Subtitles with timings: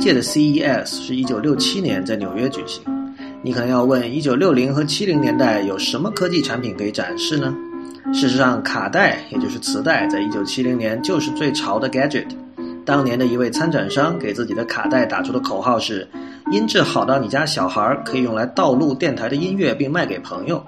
[0.00, 2.82] 届的 CES 是一九六七年在纽约举行。
[3.42, 7.54] 你可能要问：一九六零和七零年代有什么科技产品可以展示呢？
[8.12, 12.26] 事实上，卡带也就是磁带，在一九七零年就是最潮的 gadget。
[12.84, 16.08] 当年的一位参展商给自己的卡带打出的口号是
[16.50, 20.62] ：“音质好到你家小孩可以用来盗录电台的音乐并卖给朋友。”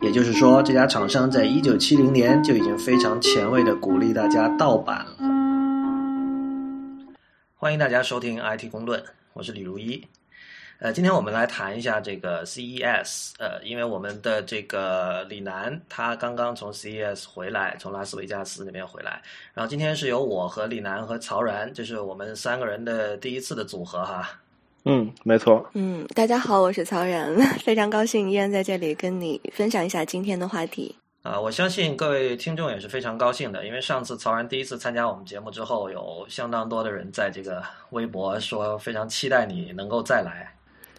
[0.00, 5.29] 也就是说，这家厂商在一九七零年就已经非常前卫的鼓励大家盗版了。
[7.60, 10.02] 欢迎大家收听 IT 公论，我是李如一。
[10.78, 13.32] 呃，今天我们来谈一下这个 CES。
[13.38, 19.20] 呃，因为我们的这个李楠他刚刚从 CES 回来，从拉斯维加斯那边回来。
[19.52, 24.40] 然后今天是由我和李楠和曹然，这是我们三个人的第一次的组合哈。
[24.86, 25.68] 嗯，没错。
[25.74, 30.96] 嗯，大家好，我是曹然， 非常高兴依然在这里跟你分享一下今天的话题。
[31.22, 40.50] 啊，我相信各位听众也是非常高兴的，因为上次曹然第一次参加我们节目之后，有相当多的人在这个微博说非常期待你能够再来。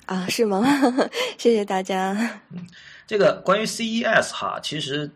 [0.05, 0.64] 啊，是吗？
[1.39, 2.16] 谢谢大家。
[2.52, 2.67] 嗯，
[3.08, 5.09] 这个关于 CES 哈，其实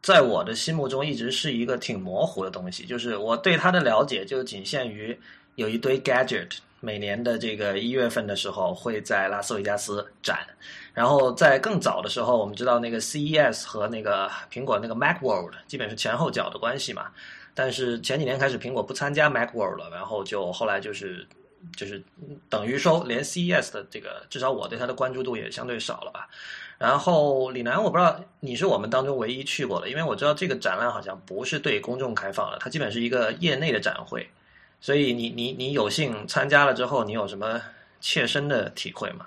[0.00, 5.18] 在我的心目中一直是一个挺模糊的东西，就是我对它的了解就仅限于
[5.56, 6.48] 有一堆 gadget。
[6.80, 10.46] 每年的这个一月份的时候，会在拉斯维加斯展。
[10.92, 17.08] 然后在更早的时候，我们知道那个 CES 和那个苹果那个 Mac World 基本是前后脚的关系嘛。
[17.54, 21.26] 但是前几年开始，苹果不参加 Mac World 了，然后就后来就是
[21.74, 22.02] 就是
[22.48, 26.28] 等于说，连 CES 的这个至少我对它的关注度也相对少了吧。
[26.78, 34.28] 然后李楠，我不知道你是我们当中唯一去过的，因为我知道这个展览好像不是对公众开放的，它基本是一个业内的展会。
[34.80, 37.60] 所以你你你有幸参加了之后，你有什么
[38.00, 39.26] 切身的体会吗？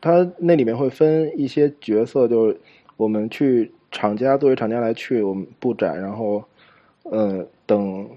[0.00, 2.60] 他那里面会分一些角色，就是
[2.96, 6.44] 我们去厂家作为厂家来去我们布展，然后
[7.04, 8.08] 呃等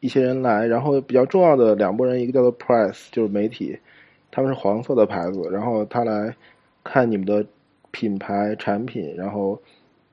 [0.00, 3.76] 一些人来，然后比较重要的两拨人，一个叫做 press，就是媒体，
[4.30, 6.34] 他们是黄色的牌子，然后他来
[6.84, 7.44] 看你们的
[7.90, 9.60] 品牌产品，然后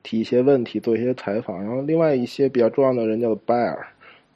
[0.02, 3.78] 提一些问题，做一些采访，然后另外一些比较重要的人叫做 buyer。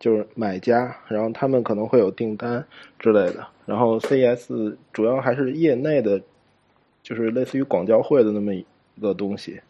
[0.00, 2.64] 就是买家，然后他们可能会有订单
[2.98, 3.46] 之类的。
[3.66, 6.20] 然后 CES 主要还是业内的，
[7.02, 8.64] 就是类似于广交会的那么一
[9.00, 9.60] 个东西，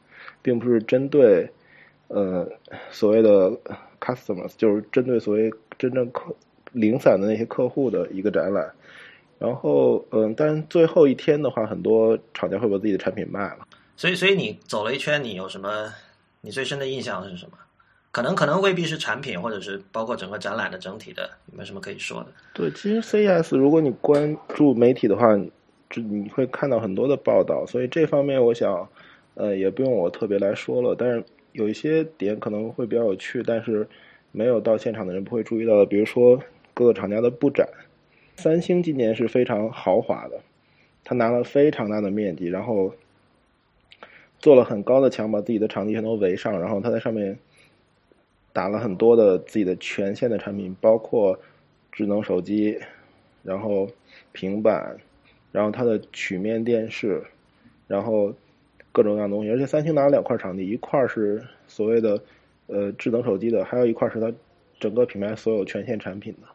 [0.40, 1.46] 并不是针对
[2.08, 2.48] 呃
[2.90, 3.50] 所谓的
[4.00, 6.34] customers，就是针对所谓真正客
[6.72, 8.72] 零散的那些客户的一个展览。
[9.38, 13.66] 然后嗯，但最后一天的话，很多厂家会把自己的产品卖了。
[13.96, 15.92] 所以，所以你走了一圈，你有什么？
[16.42, 17.58] 你最深的印象是什么？
[18.12, 22.26] 可能可能未必是产品，或者是包括整个展览的整体的，没什么可以说的？
[22.52, 25.38] 对，其实 CES 如果你关注媒体的话，
[25.88, 28.88] 这你会看到很多的报道，所以这方面我想，
[29.34, 30.96] 呃，也不用我特别来说了。
[30.98, 31.22] 但是
[31.52, 33.88] 有一些点可能会比较有趣，但是
[34.32, 36.42] 没有到现场的人不会注意到的，比如说
[36.74, 37.68] 各个厂家的布展。
[38.36, 40.40] 三星今年是非常豪华的，
[41.04, 42.92] 他拿了非常大的面积，然后
[44.40, 47.38] 做了很高的墙，把自己的场地全都围上，然后他在上面。
[48.60, 51.34] 打了很多的自己的全线的产品，包括
[51.90, 52.78] 智能手机，
[53.42, 53.88] 然后
[54.32, 54.94] 平板，
[55.50, 57.22] 然后它的曲面电视，
[57.88, 58.30] 然后
[58.92, 59.50] 各种各样东西。
[59.50, 62.22] 而且三星拿了两块场地，一块是所谓的
[62.66, 64.30] 呃智能手机的，还有一块是它
[64.78, 66.46] 整个品牌所有全线产品的。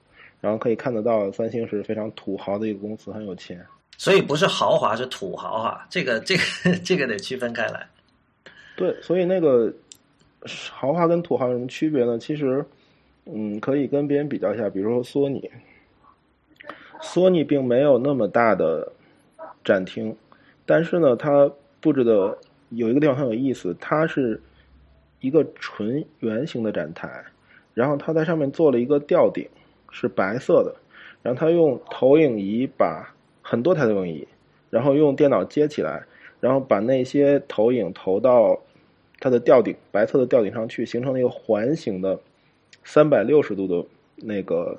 [0.42, 3.60] 然后可以看得到，三星是非常土豪的一个公司，很有钱。
[3.98, 6.44] 所以不是豪华，是土豪哈，这个这个
[6.86, 7.84] 这个得区分开来。
[8.76, 9.74] 对，所以那个。
[10.72, 12.20] 豪华跟土豪有什么区别呢？
[12.20, 12.64] 其实，
[13.26, 15.50] 嗯，可以跟别人比较一下，比如说索尼，
[17.02, 18.92] 索尼并没有那么大的
[19.64, 20.16] 展厅，
[20.66, 21.52] 但是呢，它
[21.82, 22.38] 布置的
[22.70, 24.40] 有一个地方很有意思，它是
[25.20, 27.24] 一个纯圆形的展台，
[27.74, 29.48] 然后它在上面做了一个吊顶，
[29.90, 30.76] 是白色的，
[31.24, 33.12] 然后它用投影仪把
[33.42, 34.28] 很多台投影仪，
[34.70, 36.04] 然后用电脑接起来，
[36.40, 38.60] 然后把那些投影投到。
[39.20, 42.20] 它的吊顶，白色的吊顶上去，形成了一个环形的
[42.84, 44.78] 三百六十度的那个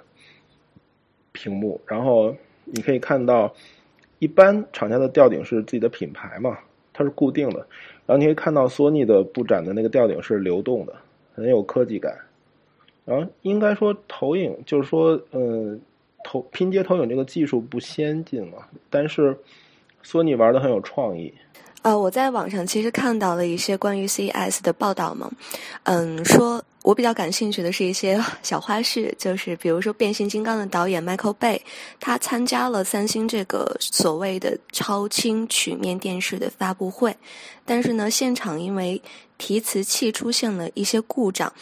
[1.32, 1.80] 屏幕。
[1.86, 2.34] 然后
[2.64, 3.52] 你可以看到，
[4.18, 6.58] 一般厂家的吊顶是自己的品牌嘛，
[6.92, 7.66] 它是固定的。
[8.06, 10.94] 然后你可以看到，索尼的布展的那个吊顶是流动的，
[11.34, 12.16] 很有科技感。
[13.04, 15.80] 然后应该说，投影就是说，嗯，
[16.24, 18.58] 投拼接投影这个技术不先进嘛，
[18.90, 19.36] 但是
[20.02, 21.32] 索尼玩的很有创意。
[21.86, 25.30] 呃，我在网上其实看到了一些关于 CES 的报道嘛，
[25.84, 31.60] 嗯，说我比较感兴趣的是一些 小花絮，就是比如说变形金刚的导演 Michael Bay，
[32.00, 37.16] 他参加了三星这个所谓的超清曲面电视的发布会，
[37.64, 39.00] 但是呢，现场因为
[39.38, 41.52] 提词器出现了一些故障，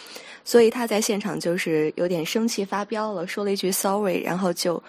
[0.43, 4.82] 所以他在现场就是有点生气发飙了，说了一句 sorry，然后就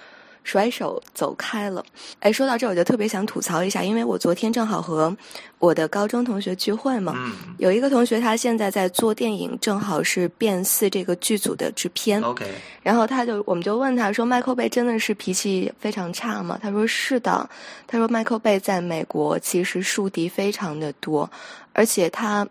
[0.45, 1.83] 甩手走开了。
[2.21, 5.13] 哎，说到这，我就特别想吐槽一下，因为我昨天正好和
[5.59, 12.45] 我的高中同学聚会嘛，嗯有一个同学他现在在做电影，正好是变四这个剧组的制片，，OK，
[12.81, 16.57] 然后他就我们就问他说，麦克贝真的是脾气非常差吗？
[16.61, 17.49] 他说是的，
[17.87, 21.29] 他说麦克贝在美国其实树敌非常的多，
[21.73, 22.47] 而且他。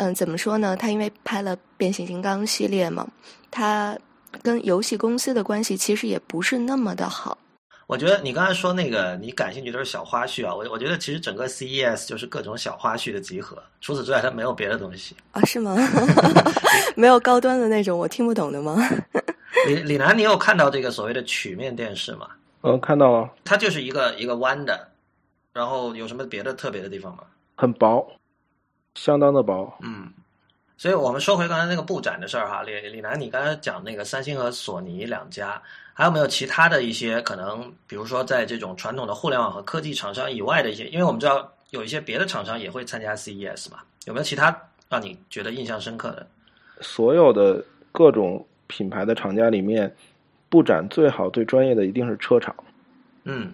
[0.00, 0.76] 嗯，怎么说呢？
[0.76, 3.04] 他因为拍了变形金刚系列嘛，
[3.50, 3.98] 他
[4.42, 7.36] 跟游戏公司的关系其实也不是那么的好。
[7.86, 15.16] 我觉得你刚才说那个你感兴趣都是小花絮啊，我我觉得其实整个 CES 就是各种小花絮的集合，除此之外它没有别的东西。
[15.32, 15.74] 啊，是吗？
[16.94, 18.76] 没有高端的那种我听不懂的吗？
[19.66, 22.28] 李李楠，你有看到这个所谓的曲面电视吗？
[22.62, 24.88] 嗯，看到了，它就是一个一个弯的，
[25.54, 27.22] 然后有什么别的特别的地方吗？
[27.56, 28.06] 很薄，
[28.94, 29.72] 相当的薄。
[29.80, 30.12] 嗯，
[30.78, 35.60] 所以我们说回刚才那个布展的事儿哈，李李楠，你刚才讲那个三星和索尼两家，
[35.92, 44.56] 还有没有其他的一些可能，比如说在这种传统的互联网和科技厂商以外的一些，因为我们知道有一些别的厂商也会参加 CES 嘛，有没有其他
[44.88, 46.24] 让你觉得印象深刻的？
[46.80, 49.92] 所有的各种品牌的厂家里面，
[50.48, 52.54] 布展最好最专业的一定是车厂，
[53.24, 53.52] 嗯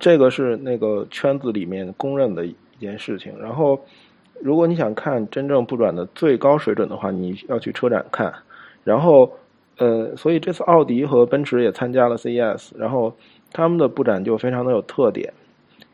[0.00, 3.38] 这个是那个圈子里面公认的一件事情。
[3.38, 3.78] 然后，
[4.40, 8.32] 如果你想看真正布展的最高水准的话，你要去车展看。
[8.82, 9.30] 然后，
[9.78, 13.14] 呃，所以这次奥迪和奔驰也参加了 CES，然后
[13.52, 15.32] 他们的布展就非常的有特点。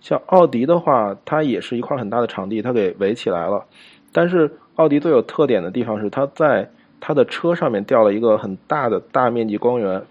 [0.00, 3.64] 像奥迪的话，它也是一块很大的场地，它给围起来了。
[4.12, 10.02] 但是奥迪最有特点的地方是，它在它的车上面吊了一个很大的大面积光源，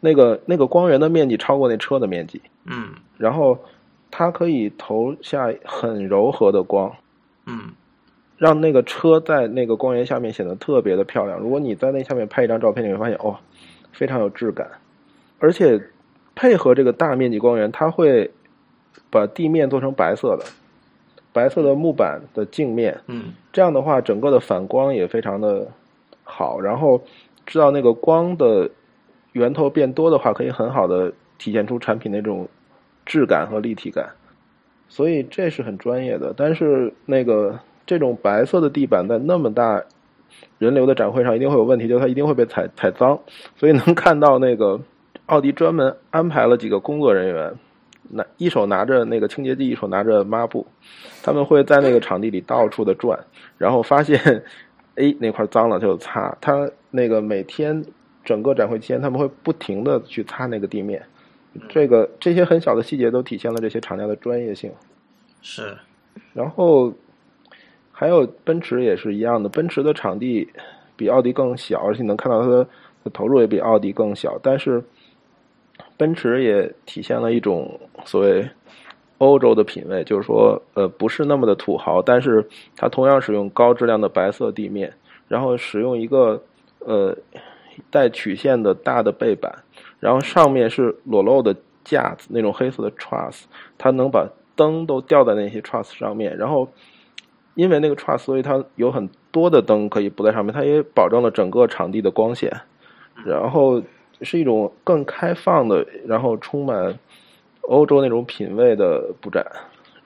[0.00, 2.40] 那个那个光源的面积超过那车的面积。
[2.66, 3.56] 嗯然后
[4.10, 6.92] 它可以投下很柔和的光，
[7.46, 7.72] 嗯
[8.36, 11.38] 让那个车在那个光源下面显得特别的漂亮。
[11.38, 13.36] 如果你在那下面拍一张照片，你会发现哦，
[13.92, 14.68] 非常有质感，
[15.38, 15.80] 而且
[16.34, 18.32] 配合这个大面积光源，它会
[19.08, 20.44] 把地面做成白色的，
[21.32, 25.68] 白色的木板的镜面，嗯这样的话，整个的反光也非常的
[26.24, 26.60] 好。
[26.60, 27.00] 然后
[27.46, 28.68] 知道那个光的
[29.32, 32.48] 源头变多的话，可以很好的体现出产品那种
[33.06, 34.10] 质感和立体感。
[34.88, 36.32] 所以这是很专业的。
[36.36, 39.82] 但是那个这种白色的地板在那么大
[40.58, 43.18] 人流的展会上一定会有问题，就它一定会被踩踩脏。
[43.56, 44.80] 所以能看到那个
[45.26, 47.52] 奥迪专门安排了几个工作人员，
[48.10, 50.66] 拿一手拿着那个清洁剂，一手拿着抹布，
[51.22, 53.18] 他们会在那个场地里到处的转，
[53.56, 54.18] 然后发现，
[54.96, 56.36] 哎，那块脏了就擦。
[56.40, 57.84] 他那个每天
[58.24, 61.02] 整个展会期间，他们会不停的去擦那个地面。
[61.68, 64.72] 这个这些很小的细节都体现了这些厂家的专业性。
[65.42, 65.76] 是。
[66.32, 66.92] 然后
[67.90, 70.48] 还有奔驰也是一样的，奔驰的场地
[70.96, 72.64] 比奥迪更小，而且能看到它的
[73.04, 74.82] 的投入也比奥迪更小，但是
[75.96, 78.48] 奔驰也体现了一种所谓
[79.18, 82.44] 欧洲的品味，就是说呃不是那么的土豪，但是
[82.76, 84.92] 它同样使用高质量的白色地面，
[85.28, 86.42] 然后使用一个
[86.80, 87.16] 呃
[87.90, 89.52] 带曲线的大的背板，
[90.00, 91.54] 然后上面是裸露的
[91.84, 93.44] 架子，那种黑色的 truss，
[93.76, 96.68] 它能把灯都吊在那些 truss 上面，然后
[97.54, 102.50] 因为那个 truss，所以它有很多的灯可以不在上面，它也保证了整个场地的光线，
[103.24, 103.82] 然后
[104.22, 106.98] 是一种更开放的，然后充满
[107.62, 109.44] 欧洲那种品味的布展。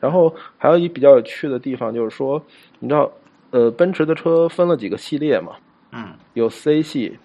[0.01, 2.41] 然后还有一比较有趣的地方就是说，
[2.79, 3.11] 你知道，
[3.51, 5.53] 呃，奔驰的车分了几个系列嘛？
[5.91, 7.19] 嗯有 C 系，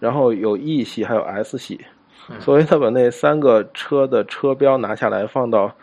[0.00, 1.84] 然后有 E 系，还有 S 系，
[2.28, 5.74] 嗯所以他把那三个车的车标拿下来，放到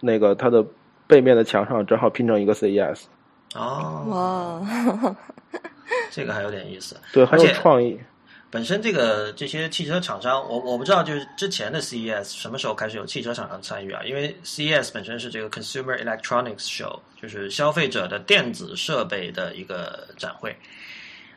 [0.00, 0.64] 那个它的
[1.06, 3.02] 背面的墙上，正好拼成一个 CES。
[3.54, 5.16] 哦，哇，
[6.10, 6.96] 这个还有点意思。
[7.12, 8.00] 对，很有创意。
[8.50, 14.02] 本身这个这些汽车厂商，我我不知道就是之前的 CES 什么时候开始有汽车厂商参与啊？
[14.04, 20.54] 因为 CES 本身是这个 Consumer Electronics Show，就是消费者的电子设备的一个展会。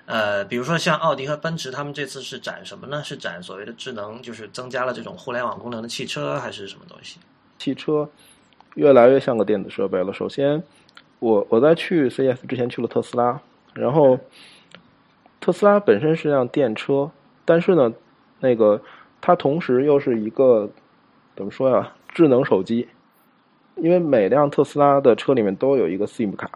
[0.05, 3.03] 呃，比如说像奥迪和奔驰，他们这次是展什么呢？
[3.03, 7.19] 是展所谓的智能，就是增加了这种互联网功能的汽车，还是什么东西？
[7.57, 8.07] 汽车
[8.75, 10.13] 越来越像个电子设备了。
[10.13, 10.61] 首先，
[11.19, 13.39] 我我在去 CES 之前去了特斯拉，
[13.73, 14.19] 然后
[15.39, 17.09] 特斯拉本身是辆电车，
[17.43, 17.91] 但是呢，
[18.39, 18.81] 那个
[19.21, 20.69] 它同时又是一个
[21.35, 21.91] 怎么说呀？
[22.09, 22.87] 智能手机，
[23.75, 26.49] 因为每辆特斯拉的车里面都有一个 SIM 卡，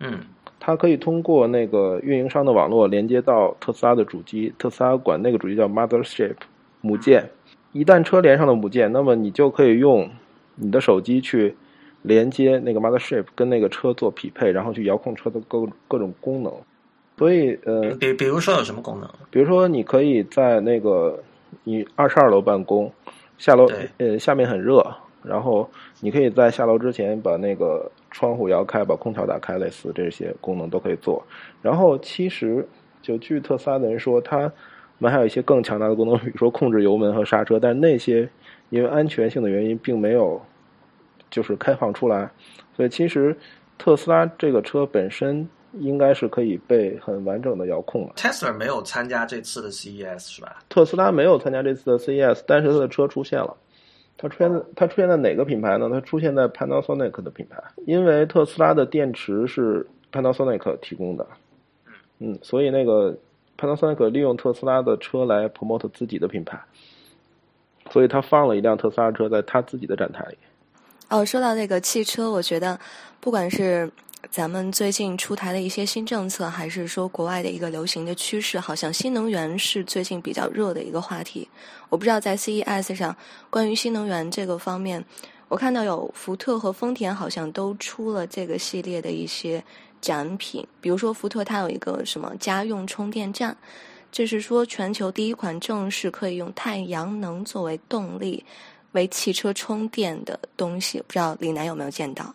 [0.00, 0.20] 嗯
[0.60, 6.34] 它可以通过那个运营商的网络连接到特斯拉的主机，特斯拉管那个主机叫 Mothership
[6.80, 7.30] 母舰。
[7.72, 10.10] 一旦车连上了母舰，那么你就可以用
[10.56, 11.54] 你的手机去
[12.02, 16.52] 连接那个 Mothership 跟那个车做匹配，然后去遥控车的各各种功能。
[17.18, 19.08] 所以呃，比比如说有什么功能？
[19.30, 21.20] 比如说你可以在那个
[21.64, 22.90] 你二十二楼办公，
[23.36, 24.84] 下楼呃下面很热，
[25.22, 25.68] 然后
[26.00, 31.22] 你可以在下楼之前把那个窗户摇开，把空调打开，类似这些功能都可以做。
[31.62, 32.66] 然后其实
[33.02, 34.50] 就据特斯拉的人说，他
[34.98, 38.28] 们还有一些更强大的功能，比如说控制油门和刹车，但那些
[38.70, 40.40] 因为安全性的原因，并没有
[41.30, 42.28] 就是开放出来。
[42.76, 43.36] 所以其实
[43.76, 48.14] 特斯拉这个车本身应该是可以被很完整的遥控的。
[48.14, 50.56] Tesla 没有参加这次的 CES 是吧？
[50.68, 53.56] 特斯拉没有参加这次的 CES，但是它的车出现了。
[54.20, 55.88] 它出现在它出现在哪个品牌呢？
[55.88, 61.24] 它出现在 Panasonic 的品牌，因为特斯拉的电池是 Panasonic 提供的，
[62.18, 63.16] 嗯，所以那个
[63.56, 66.60] Panasonic 利用特斯拉的车来 promote 自己的品牌，
[67.90, 70.36] 所以他放了一辆特斯拉车在他自己的展台里。
[71.10, 72.78] 哦，说到那个汽车，我觉得
[73.20, 73.88] 不管是
[74.30, 81.48] 咱们最近出台的一些新政策，还是说国外的一个流行的趋势，好像新能源是最近比较热的一个话题。
[81.88, 83.16] 我不知道在 CES 上
[83.48, 85.02] 关于新能源这个方面，
[85.48, 89.62] 我看到有福特和丰田好像都出了这个系列的一些
[90.00, 93.56] 展品，比如说福特它有一个什么家用充电站。
[94.10, 98.44] 这是说全球第一款正式可以用太阳能作为动力
[98.92, 102.34] 为汽车充电的东西，不知道李楠有没有见到？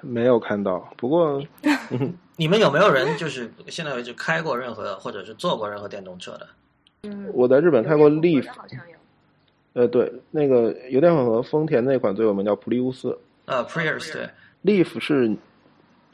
[0.00, 1.42] 没有看到，不过
[2.36, 6.46] 你们有没有人就是现在为止开过任何或者是坐过任何电动车的？
[7.02, 8.96] 嗯，我在日本开过 Leaf，好像有。
[9.74, 14.28] 呃，对，那个油电混合丰田那款最有名叫普利乌斯，呃，Prius 对
[14.64, 15.36] ，Leaf 是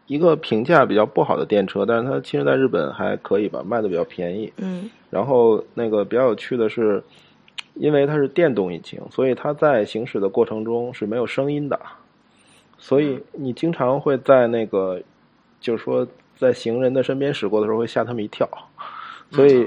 [0.06, 4.52] 一个评价比较不好的电车，但是它其实在日本还可以吧，卖的比较便宜。
[4.56, 4.90] 嗯。
[5.10, 7.02] 然后那个比较有趣的是，
[7.74, 11.78] 因为它是电动引擎，所以它在行驶的过程中是没有声音的，
[12.82, 15.00] 所以你经常会在那个
[15.60, 16.04] 就是说
[16.36, 18.48] 在行人的身边驶过的时候会吓他们一跳，
[19.30, 19.66] 所以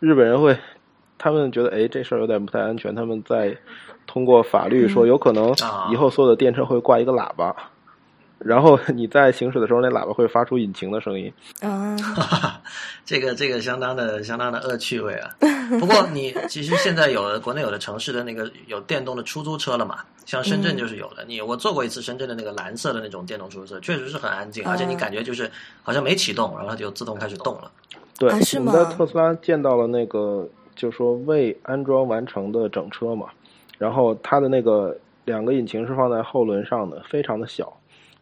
[0.00, 0.58] 日本人会。
[1.20, 2.94] 他们觉得，哎，这事儿有点不太安全。
[2.94, 3.52] 他们在
[4.06, 5.52] 通过法律说，有可能
[5.90, 7.52] 以后所有的电车会挂一个喇叭，
[8.38, 11.32] 然后你在行驶的时候，那喇叭会发出引擎的声音。
[11.60, 11.96] 啊，
[13.04, 15.30] 这个这个相当的相当的恶趣味啊。
[15.80, 21.24] 不过你 其实现在有的国内有的城市的那个有电动的出租车了嘛，像深圳就是有的。
[21.26, 25.50] 你我坐过一次深圳的那个蓝色的那种电动出租车，确实是很安静，而且你感觉就是
[25.82, 27.70] 好像没启动，然后它就自动开始动了。
[28.18, 33.26] 对，啊是我们在特斯拉见到了那个，就说未安装完成的整车嘛，
[33.78, 37.70] 然后它的那个两个引擎是放在后轮上的，非常的小，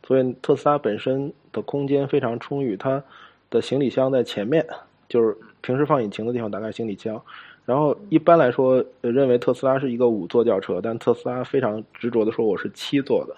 [0.06, 3.02] 所以特斯拉本身的空间非常充裕，它
[3.50, 4.64] 的行李箱在前面，
[5.08, 7.20] 就是平时放引擎的地方，大概行李箱。
[7.64, 13.34] 然后一般来说，呃认为特斯拉是一个五座轿车，但特斯拉非常执着的说我是七座的。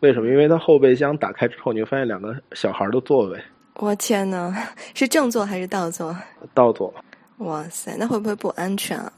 [0.00, 0.28] 为什么？
[0.28, 3.40] 因为它后备箱打开之后，你会发现两个小孩的座位
[3.74, 4.54] 我天呐，
[4.94, 6.16] 是正座还是倒座？
[6.54, 6.94] 倒座。
[7.38, 9.12] 哇塞，那会不会不安全啊？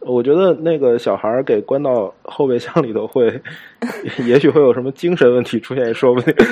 [0.00, 3.40] 我觉得那个小孩儿给关到后备箱里头会，
[4.24, 6.32] 也许会有什么精神问题出现，也说不定。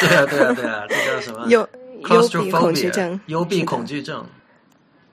[0.00, 1.46] 对啊，对啊，对啊，这叫什么？
[1.48, 1.68] 幽
[2.10, 4.24] 幽闭恐惧症，幽闭恐惧症。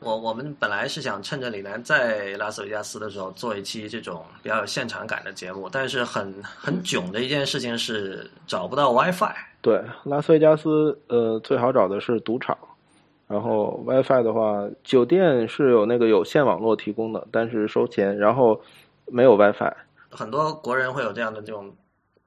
[0.01, 9.33] 我我们本来是想趁着李楠在拉斯维加斯的时候做一期这种比较有现场感的节目，但是很很囧的一件事情是找不到 WiFi。
[9.61, 12.57] 对，拉斯维加斯呃最好找的是赌场，
[13.29, 18.59] 然后 WiFi 的话，酒店是有那个有线网络提供的，但是收钱，然后
[19.05, 19.71] 没有 WiFi。
[20.09, 21.71] 很多国人会有这样的这种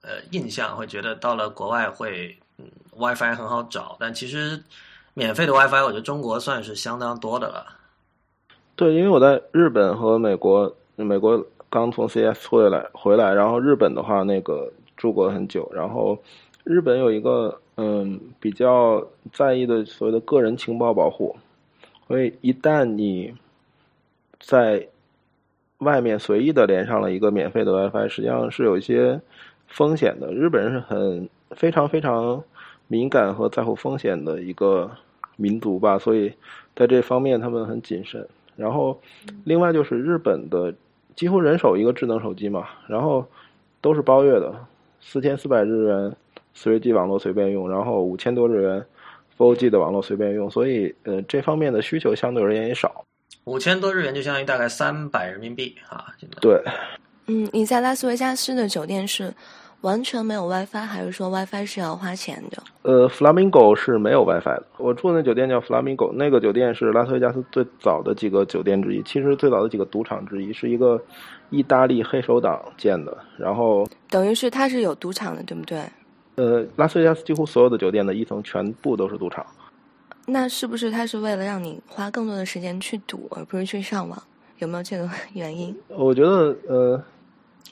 [0.03, 2.67] 呃印象，会觉得到了国外会嗯
[2.97, 4.63] WiFi 很好找，但其实
[5.15, 7.67] 免费的 WiFi 我觉得中国算是相当多的了。
[8.77, 16.17] 对，因为我在日本和美国，美国刚从 CS 回来回来，然后日本的话那个住过很久，然后
[16.63, 21.37] 日本有一个嗯比较在意的所谓的个人情报保护，
[22.07, 23.35] 所以一旦你
[24.39, 24.87] 在
[25.79, 29.21] 外面随意的连上了一个免费的 WiFi，实际上是有一些
[29.67, 30.33] 风险的。
[30.33, 32.43] 日本人是很非常非常
[32.89, 34.91] 敏感和在乎风险的一个
[35.37, 36.33] 民族吧，所以
[36.77, 38.27] 在这方面他们很谨慎。
[38.55, 39.01] 然后，
[39.45, 40.73] 另外就是日本的
[41.17, 43.27] 几乎人手一个智能手机嘛，然后
[43.81, 44.55] 都是包月的，
[45.01, 46.15] 四千四百日元
[46.57, 48.85] 3G 网络随便用，然后五千多日元
[49.39, 53.05] 4G 的网络随便用，所以呃这方面的需求相对而言也少。
[53.45, 56.07] 五千多日元就相当于大概三百人民币啊！
[56.21, 56.63] 现在对，
[57.27, 59.35] 嗯，你在拉斯维加斯的酒店是
[59.81, 62.63] 完全没有 WiFi，还是说 WiFi 是要花钱的？
[62.83, 64.67] 呃，Flamingo 是没有 WiFi 的。
[64.79, 71.03] 我住的那酒店叫 Flamingo，那个酒店是拉斯维加斯最早的几个酒店之一，其实最早的几个赌场之一，是一个
[71.51, 73.17] 意大利黑手党建的。
[73.37, 75.81] 然后，等于是它是有赌场的，对不对？
[76.37, 79.45] 呃，拉斯维加斯几乎所有的酒店的一层全部都是赌场。
[80.27, 84.23] 那是不是他是为了让你花更多的时间去赌，而不是去上网？
[84.59, 85.77] 有没有这个 原因？
[85.89, 87.03] 我觉得呃，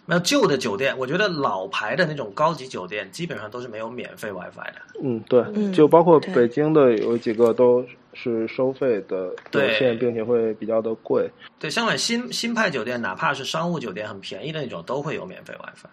[0.05, 4.81] 没有旧的酒店，我觉得老牌的那种高级酒店基本上都是没有免费 WiFi 的。
[5.01, 11.31] 嗯，对，嗯就包括北京的有几个都是收费的有对线，并且会比较的贵。
[11.61, 15.89] 对，相反新新派酒店，哪怕是商务酒店很便宜的那种，都会有免费 WiFi。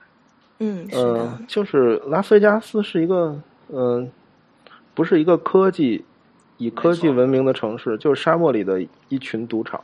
[0.59, 0.87] 嗯，
[1.47, 4.09] 就是拉斯维加斯是一个嗯、
[4.93, 6.03] 不是一个科技
[6.57, 9.79] 以科技闻名的城市，就是沙漠里的一群赌场。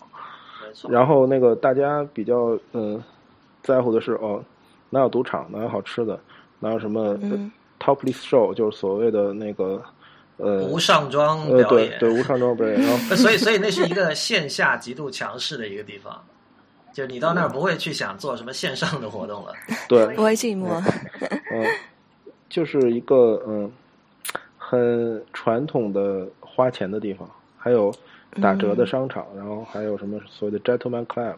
[0.89, 3.01] 然后那个大家比较嗯、
[3.61, 4.43] 在乎的是哦，
[4.89, 6.19] 哪有赌场，哪有好吃的，
[6.59, 7.51] 哪有什么、嗯。
[7.79, 9.83] topless show，就是所谓的那个
[10.37, 16.23] 呃无上妆呃表演，对对无上妆表演，然后呃 所以所以那是一个线下极度强势的一个地方，
[16.93, 19.53] 就你到那儿不会去想做什么线上的活动了。
[19.89, 20.81] 对不会寂寞。
[21.51, 21.65] 嗯，
[22.47, 23.69] 就是一个嗯
[24.57, 27.93] 很传统的花钱的地方，还有
[28.41, 31.35] 打折的商场，然后还有什么所谓的 gentleman club。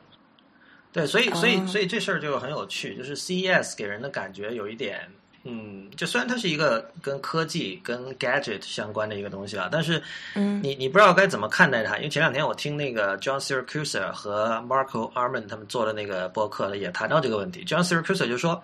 [0.91, 5.09] 对，所以所以哦所以这事儿就很有趣，就是 CES 给人的感觉有一点，
[5.45, 10.01] 嗯，就虽然它是一个跟科技、跟 gadget 相关的一个东西啊，但是
[10.33, 11.95] 嗯你你不知道该怎么看待它。
[11.97, 17.63] 因为前两天我听那个 John Siracusa 和 Marco Arman 他们做的那个播客也谈到这个问题。
[17.63, 18.61] John Siracusa 就说。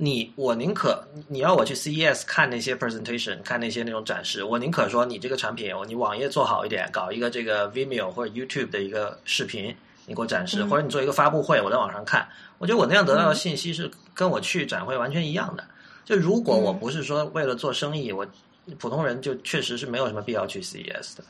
[0.00, 9.74] 你我宁可你要我去 CES 看那些 presentation，看那些那种展示，我宁可说你这个产品，你网页做好一点，搞一个这个 Vimeo 或者 YouTube 的一个视频，
[10.06, 15.64] 你给我展示，嗯或者你做一个发布会，我在网上看，我觉得我那样得到的信息是跟我去展会完全一样的。
[16.08, 18.26] 就如果我不是说为了做生意，我
[18.78, 21.22] 普通人就确实是没有什么必要去 CES 的。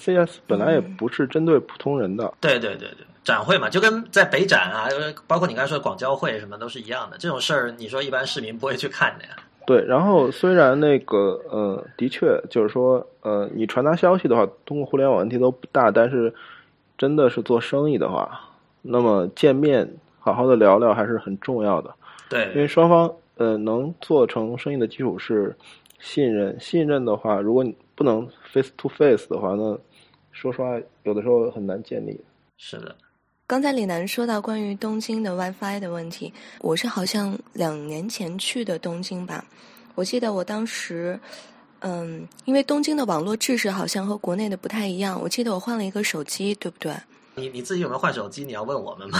[0.00, 7.18] CES 本来也不是针对普通人的，对对对对，展会嘛，就跟在北展啊，呃包括你刚才说的广交会什么都是一样的。
[7.18, 9.32] 这种事儿，你说一般市民不会去看的呀。
[9.66, 9.84] 对。
[9.84, 16.32] 然后虽然那个呃，的确就是说呃，你传达消息的话，通过互联网问题都不大，但是
[16.96, 18.40] 真的是做生意的话，
[18.80, 19.86] 那么见面
[20.20, 21.94] 好好的聊聊还是很重要的。
[22.30, 25.56] 对因为双方呃能做成生意的基础是
[25.98, 29.76] 信任，信任的话，如果你不能 face to face 的话，那
[30.30, 32.18] 说实话有的时候很难建立。
[32.56, 32.94] 是的，
[33.48, 39.44] 刚才李楠说到关于东京的 WiFi 的问题，我是好像两年前去的东京吧，
[39.96, 41.18] 我记得我当时，
[41.80, 46.94] 嗯，因为东京的网络制式好像和国内的不太一样，我记得我换了一个手机，对不对？
[47.34, 48.44] 你你自己有没有换手机？
[48.44, 49.18] 你要问我们吗？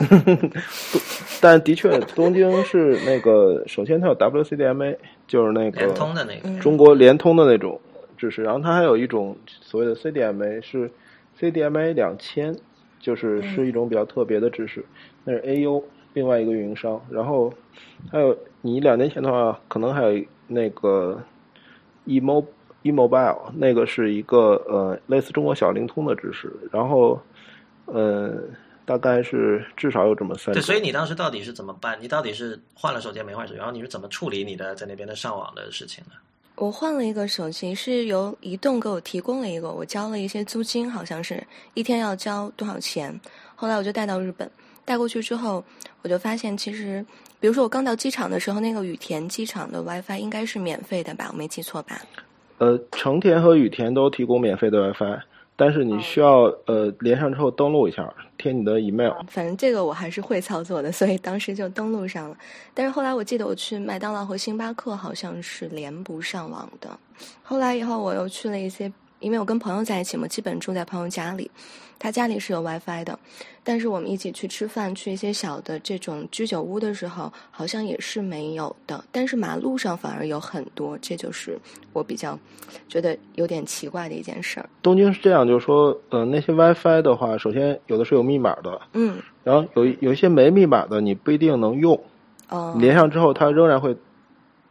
[1.40, 7.80] 但的确，东京是那个，首先它有 WCDMA，就是那联个通的那个，嗯中国联通的那种
[8.16, 10.90] 知识，然后它还有一种所谓的 CDMA，是
[11.38, 12.56] CDMA 两千，
[13.00, 14.84] 就是是一种比较特别的知识，
[15.24, 15.82] 那是 AU
[16.14, 17.52] 另外一个运营商，然后
[18.10, 21.20] 还有你两年前的话，可能还有那个
[22.06, 22.44] emo
[22.92, 27.20] eMobile，那个是一个呃类似中国小灵通的知识，然后
[27.86, 28.34] 呃
[28.84, 31.98] 大概是至少有这么三对，所以你当时到底是怎么办？
[32.00, 33.58] 你到底是换了手机没换手机？
[33.58, 36.12] 然后你是怎么处理你的在那边的上网的事情呢？
[36.54, 43.20] 我换了一个手机，是由移动给我提供了一个，我交了一些租金，好像是一天要交多少钱。
[43.54, 44.50] 后来我就带到日本，
[44.84, 45.62] 带过去之后，
[46.00, 47.04] 我就发现其实，
[47.40, 51.28] 比如说我刚到机场的时候，那个羽田机场的 WiFi 应该是免费的吧？
[51.30, 52.00] 我没记错吧？
[52.58, 55.20] 呃，成田和羽田都提供免费的 WiFi，
[55.56, 59.12] 但是你需要呃连上之后登录一下，填你的 email。
[59.28, 62.36] 反正这个我还是会操作的，所以当时就登录上了。
[62.72, 66.88] 但是后来我记得我去麦当劳和星巴克好像是连不上网的。
[67.42, 71.50] 后来以后我又去了一些，因为我跟朋友在一起嘛，基本住在朋友家里，
[71.98, 73.18] 他家里是有 WiFi 的，
[73.64, 79.02] 但是我们一起去吃饭，去一些小的这种居酒屋的时候，好像也是没有的。
[79.10, 81.58] 但是马路上反而有很多，这就是
[81.92, 82.38] 我比较
[82.88, 84.68] 觉得有点奇怪的一件事儿。
[84.82, 91.98] 东京是这样，就是说，呃，那些 WiFi 的话，首先有的是有密码的，嗯，然后有有一些没密码的，你不一定能用。
[92.48, 93.96] 哦、连上之后，它仍然会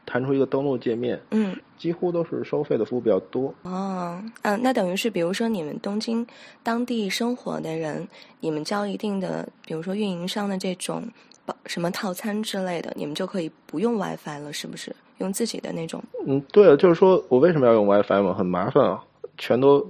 [0.06, 1.56] 弹出一个登录界面，嗯。
[1.78, 3.54] 几乎都是收费的服务比较多。
[3.64, 6.26] 哦，嗯，那等于是，比如说你们东京
[6.64, 8.08] 当地生活的人，
[8.40, 11.04] 你们交一定的，比如说运营商的这种
[11.46, 14.96] 包什么套餐之类的，你们就可以不用 WiFi 了，是不是？
[15.18, 16.02] 用自己的那种。
[16.26, 18.34] 嗯，对了，就是说我为什么要用 WiFi 嘛？
[18.34, 19.04] 很麻烦啊，
[19.38, 19.86] 全都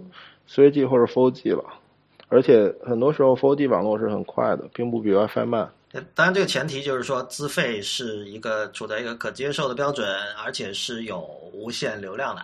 [0.50, 1.64] 3G 或者 4G 了，
[2.30, 5.70] 而且很多时候 4G 网络是很快的，并不比 WiFi 慢。
[6.14, 10.08] 当然，这个前提就是说资费是一个处在一个可接受的标准，
[10.44, 11.20] 而且是有
[11.54, 12.42] 无限流量的。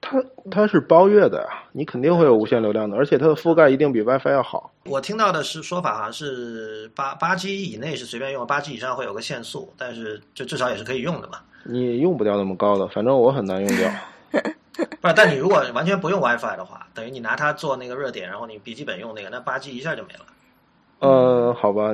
[0.00, 0.16] 它
[0.50, 4.72] 它是包月的呀，你肯定会有无限流量的，而且它的覆盖一定比 WiFi 要好。
[4.84, 11.40] 我听到的是说法，好像是八八 G 以内是随便用，八 G 以上会有个限速，但是就至少也是可以用的嘛。
[11.64, 13.90] 你用不掉那么高的，反正我很难用掉。
[15.00, 20.20] 不是，但你如果完全不用 WiFi 的话，等于你拿它做那个热点，然后你笔记本用那个，那八 G 一下就没了。
[21.00, 21.92] 呃，好吧，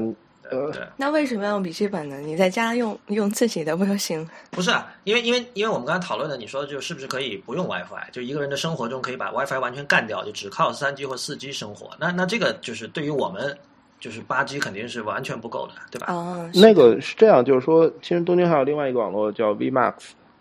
[0.50, 2.18] 呃，对，那为什么要用笔记本呢？
[2.18, 4.28] 你在家用用自己的不就行？
[4.50, 11.90] 不是啊，因为因为因为我们刚才讨论的，你说就是不是可以不用 WiFi，就一个人的生活中可以把 WiFi 完全干掉，就只靠三 G 或四 G 生活。
[11.98, 13.56] 那那这个就是对于我们
[13.98, 16.12] 就是八 G 肯定是完全不够的，对吧？
[16.12, 19.94] 哦，那个是这样，就是说，其实东京还有另外一个网络叫 VMAX，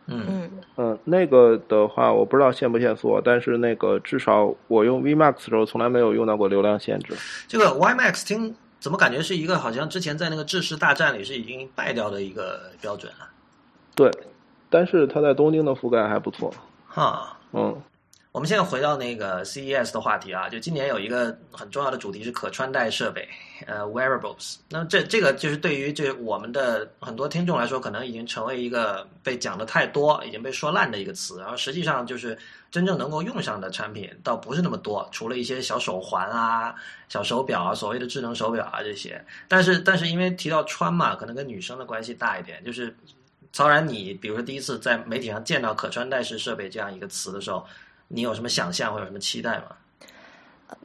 [0.08, 7.14] 嗯嗯嗯，那个的话我不知道限不限速，但是那个至少我用 VMAX 的时候从来没有用到过流量限制。
[7.48, 8.54] 这个 WiMAX 听
[8.84, 13.30] 怎么感觉是一个好像之前在那个制式大战里是已经败掉的一个标准了？
[13.96, 14.12] 对，
[14.70, 16.54] 但是它在东京的覆盖还不错。
[16.86, 17.82] 哈，嗯，
[18.34, 23.30] 我们现在回到那个 CES 的话题啊，就今年有一个很重要的主题是可穿戴设备，
[23.68, 24.56] 呃，wearables。
[24.70, 31.40] 那这这个就是对于这我们的很多听众来说，可能已经成为一个被讲的太多、已经被说烂的一个词。
[31.40, 32.36] 然后实际上就是
[32.72, 36.74] 真正能够用上的产品倒不是那么多，除了一些小手环啊、
[37.10, 39.24] 小手表啊、所谓的智能手表啊这些。
[39.48, 42.96] 但是但是因为提到穿嘛，可能跟女生的关系大一点，就是。
[43.56, 47.64] 曹然，你比如说第一次在媒体上见到可穿戴式设备这样一个词的时候，
[48.14, 49.66] 你有什么想象或者什么期待吗？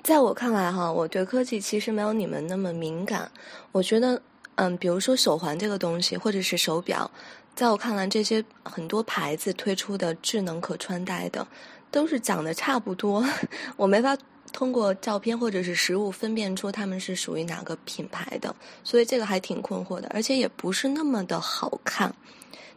[0.02, 3.30] 在我看来哈，我对科技其实没有你们那么敏感。
[3.70, 4.20] 我觉得，
[4.54, 7.10] 嗯，比如说手环这个东西，或者是手表，
[7.54, 11.46] 在我看来，这些很多牌子推出的智能可穿戴的，
[11.90, 13.22] 都是长得差不多，
[13.76, 14.16] 我没法
[14.52, 22.14] 通过照片或者是实物分辨出它们是属于哪个品牌的，所以这个还挺困惑的，而且也不是那么的好看。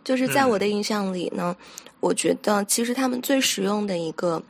[0.04, 1.56] 就是在我的印象里呢，
[2.00, 4.42] 我觉得其实他们最实用的一个。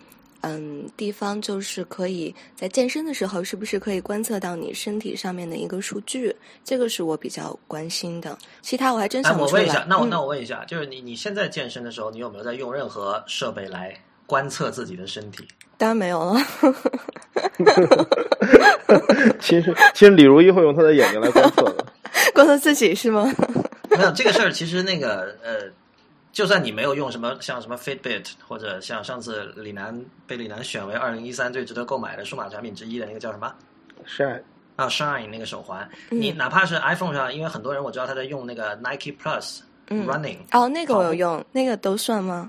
[0.44, 6.36] 嗯，地方就是可以在健身的时候，是不是可以观测到你身体上面的一个数据？
[6.64, 8.36] 这个是我比较关心的。
[8.64, 9.62] 其他我还真想不出来。
[9.62, 15.48] 我问一下，那我、嗯、那我问一下，就是你你现在健身的时候，你有没有在用任何设备来观测自己的身体？
[15.78, 16.42] 当然没有了。
[19.40, 21.86] 其实其实李如一会用他的眼睛来观测的。
[22.34, 23.32] 观测自己是吗？
[24.02, 25.72] 没有这个事儿，其实那个呃。
[26.34, 33.54] 就算你没有用什么像什么 Fitbit 或者像上次李楠被李楠选为二零一三最值得购买的数码产品之一的那个叫什么
[34.08, 34.42] Shine
[34.78, 39.60] 啊 Shine 那个手环，嗯、你哪怕是 iPhone 上，因为很多人我知道他在用那个 Nike Plus、
[39.90, 42.48] 嗯、Running 哦，那个我有用，那个都算吗？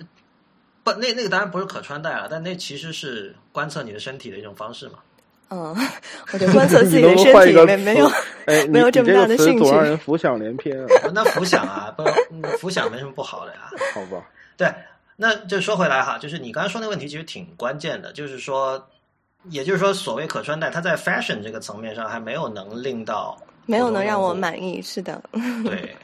[0.85, 5.01] 不，那那个当然不是可穿戴了，但那其实是观测你的身体的一种方式嘛。
[5.53, 5.77] 嗯，
[6.33, 8.11] 我就观测自己的 身体没没有，
[8.47, 10.87] 哎，没有这么大的兴趣，总让人浮想联翩啊。
[11.13, 12.03] 那浮想啊，不，
[12.57, 13.71] 浮想没什么不好的呀。
[13.93, 14.27] 好吧。
[14.57, 14.73] 对，
[15.17, 18.83] 那就说回来哈，就是你刚才说那个问题其实挺关键的，就是说，
[19.51, 23.37] 也就是说，所谓可穿戴，它在 fashion 这个层面上还没有能令到，
[23.67, 25.23] 没有能让我满意，是的。
[25.65, 25.95] 对。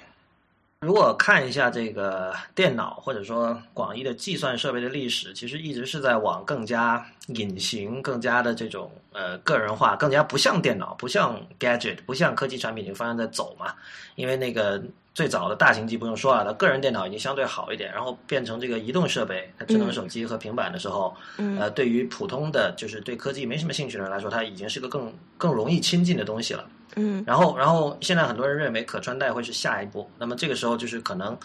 [0.81, 13.75] 如果看一下这个电脑或者说广义的计算设备的历史，其实一直是在往更加隐形、更加的这种呃个人化、更加不像电脑、不像 gadget、不像科技产品这个方向在走嘛。
[14.14, 14.81] 因为那个
[15.14, 26.64] 最早的大型机不用说了，个人电脑已经相对好一点，然后变成这个移动设备、它智能手机和平板的时候，嗯、呃，对于普通的就是对科技没什么兴趣的人来说，它已经是个更更容易亲近的东西了。
[26.96, 31.37] 嗯，然后，然后现在很多人认为可穿戴会是下一步，那么这个时候就是可能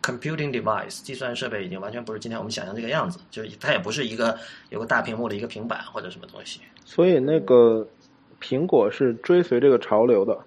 [0.00, 4.38] computing device 计算设备已经完全不是今天我们想象这个样子，就是它也不是一个
[4.70, 6.60] 有个大屏幕的一个平板或者什么东西。
[6.84, 7.86] 所以那个
[8.40, 10.38] 苹果是追随这个潮流的，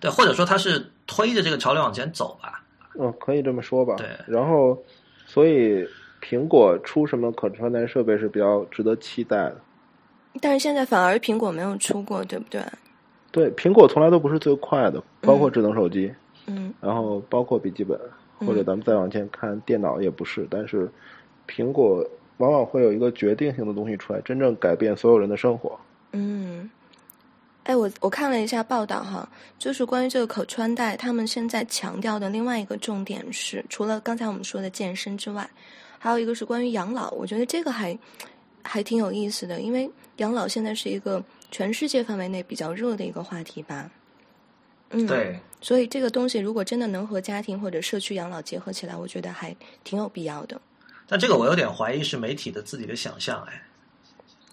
[0.00, 2.64] 对，或者说它是推着这个潮流往前走吧。
[2.98, 3.94] 嗯，可以这么说吧。
[3.96, 4.82] 对，然后
[5.26, 5.86] 所以
[6.20, 9.60] 苹果出什么可穿戴设备是比较值得期待的。
[10.40, 12.60] 但是现在反而苹果没有出过，对不对？
[13.30, 16.12] 对，苹果从来都不是最快的，包括智能手机，
[16.46, 17.98] 嗯，然后包括笔记本，
[18.38, 20.46] 或者咱们再往前看，电脑也不是。
[20.50, 20.90] 但是
[21.46, 22.04] 苹果
[22.38, 25.78] 往往会有一个决定性的东西出来，真正改变所有人的生活。
[26.12, 26.70] 嗯，
[27.64, 35.48] 哎，我我看了一下报道哈，就是关于这个可穿戴，他们现在强调的另外一个重点是，除了刚才我们说的健身之外，
[35.98, 37.10] 还有一个是关于养老。
[37.10, 37.98] 我觉得这个还
[38.62, 41.22] 还挺有意思的，因为养老现在是一个。
[41.50, 43.90] 全世界范围内比较热的一个话题吧，
[44.90, 50.60] 嗯，对，所以这个东西如果真的能和家庭或者社区养老结合起来，我觉得还挺有必要的。
[51.08, 53.62] 但这个我有点怀疑是媒体的自己的想象，哎，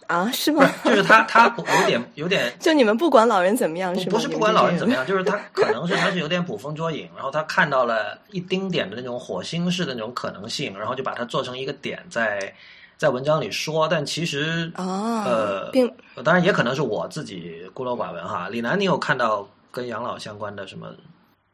[0.08, 0.66] 啊，是吗？
[0.86, 4.12] 就是他他有点有点， 就你们不管老人怎么样，是吗？
[4.12, 12.56] 不是不管老人怎么样，就是他可能是他是有点捕风捉影，然后他看到了一丁点的那种火星式的那种可能性，然后就把它做成一个点在。
[12.98, 15.92] 在文章里说，但其实啊，呃，并
[16.24, 18.48] 当然也可能是我自己孤陋寡闻哈。
[18.50, 20.88] 李楠，你有看到跟养老相关的什么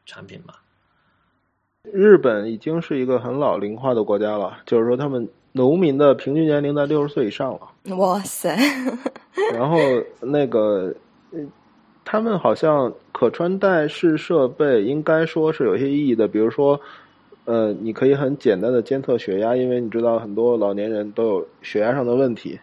[0.06, 0.54] 产品吗？
[1.92, 7.96] 日本已经是一个很老龄化的国家了，就是说他们农民的平均年龄在六十岁以上了。
[7.96, 8.56] 哇塞！
[9.52, 9.76] 然后
[10.20, 10.94] 那个
[12.04, 16.80] 他们好像可穿戴式设备应该说是有些意义的，比如说，
[17.44, 22.58] 呃，你可以很简单的监测血压，因为你知道很多老年人都有血压上的问题。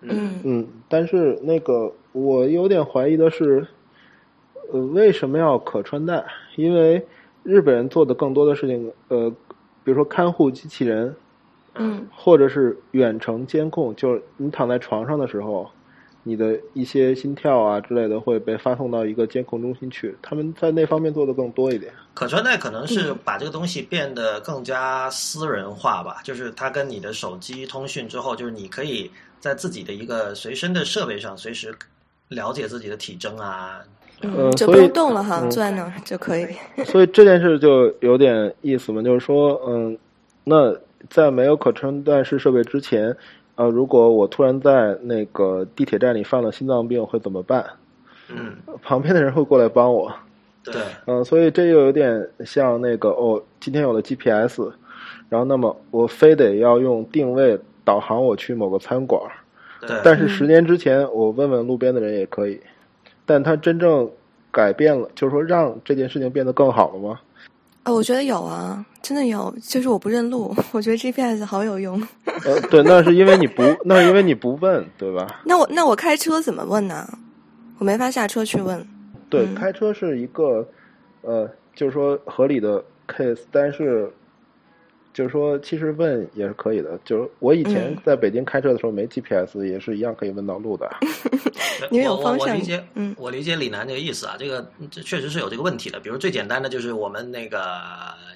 [0.00, 3.66] 嗯嗯，但是那个我有点怀疑的是，
[4.72, 6.24] 呃，为什么要可穿戴？
[6.56, 7.06] 因为
[7.42, 9.30] 日本人做的更多的事情，呃，
[9.82, 11.14] 比如说看护机器人，
[11.74, 15.70] 嗯或者是远程监控，就是你躺在床上的时候，
[16.24, 20.16] 你的一些心跳啊之类的会被发送到一个监控中心去。
[20.20, 21.92] 他们在那方面做的更多一点。
[22.14, 31.74] 可穿戴可能是嗯把这个东西变得更加私人化吧，就是它跟你的手机通讯之后，就是你可以在自己的一个随身的设备上随时
[32.28, 33.80] 了解自己的体征啊。
[34.22, 36.46] 嗯，呃就不用动了哈，嗯坐在那儿就可以。
[36.84, 39.98] 所以这件事就有点意思嘛，就是说，嗯，
[40.44, 40.74] 那
[41.10, 43.14] 在没有可穿戴式设备之前，
[43.56, 47.64] 呃，如果我突然在那个地铁站里犯了心脏病，会怎么办？
[48.28, 50.12] 嗯，旁边的人会过来帮我。
[50.64, 50.74] 对，
[51.06, 54.62] 嗯，所以这又有点像那个哦，今天有了 GPS，
[55.28, 59.20] 然后那么我非得要用定位导航我去某个餐馆，
[59.82, 62.58] 对，但是十年之前我问问路边的人也可以，
[63.26, 64.10] 但他真正
[64.50, 67.20] 改变了，就是说让这件事情变得更好了吗？
[67.84, 72.00] 哦，我觉得有啊，真的有，就是我不认路， 我觉得 GPS 好有用。
[72.44, 75.26] 呃，对，那是因为你不，那是因为你不问，对吧？
[75.44, 77.06] 那我那我开车怎么问呢？
[77.78, 78.86] 我没法下车去问。
[79.28, 80.66] 对，嗯开车是一个，
[81.22, 84.10] 呃，就是说合理的 case，但是，
[85.14, 86.98] 就是说其实问也是可以的。
[87.04, 90.90] 就是我以前嗯在北京开车的时候没 GPS，也是一样可以问到路的。
[91.90, 95.98] 你们有我我方向我理解，嗯我理解李楠这个意思啊，这个这确实是有这个问题的。
[96.00, 97.58] 比如最简单的就是我们那个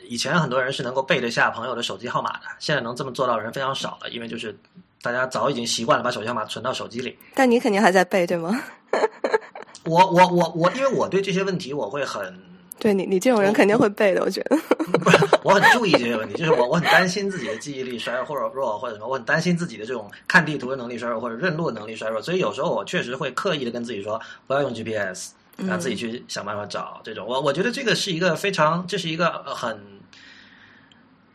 [0.08, 4.56] 以前很多人是能够背得下朋友的手机号码的，现在能这么做到的人非常少了，因为就是
[5.02, 7.16] 大家早已经习惯了把手机号码存到手机里。
[7.34, 8.62] 但你肯定还在背，对吗？
[9.84, 12.34] 我我我我，因为我对这些问题我会很
[12.78, 14.56] 对你，你这种人肯定会背的，我觉得。
[14.98, 27.26] 不是，我很注意这些问题，就是我我很担心自己的记忆力衰弱或者弱或者什么，我很担心自己的这种看地图的能力衰弱或者认路的能力衰弱，所以有时候我确实会刻意的跟自己说不要用 GPS，然后自己去想办法找这种。
[27.26, 29.80] 我我觉得这个是一个非常，这是一个呃很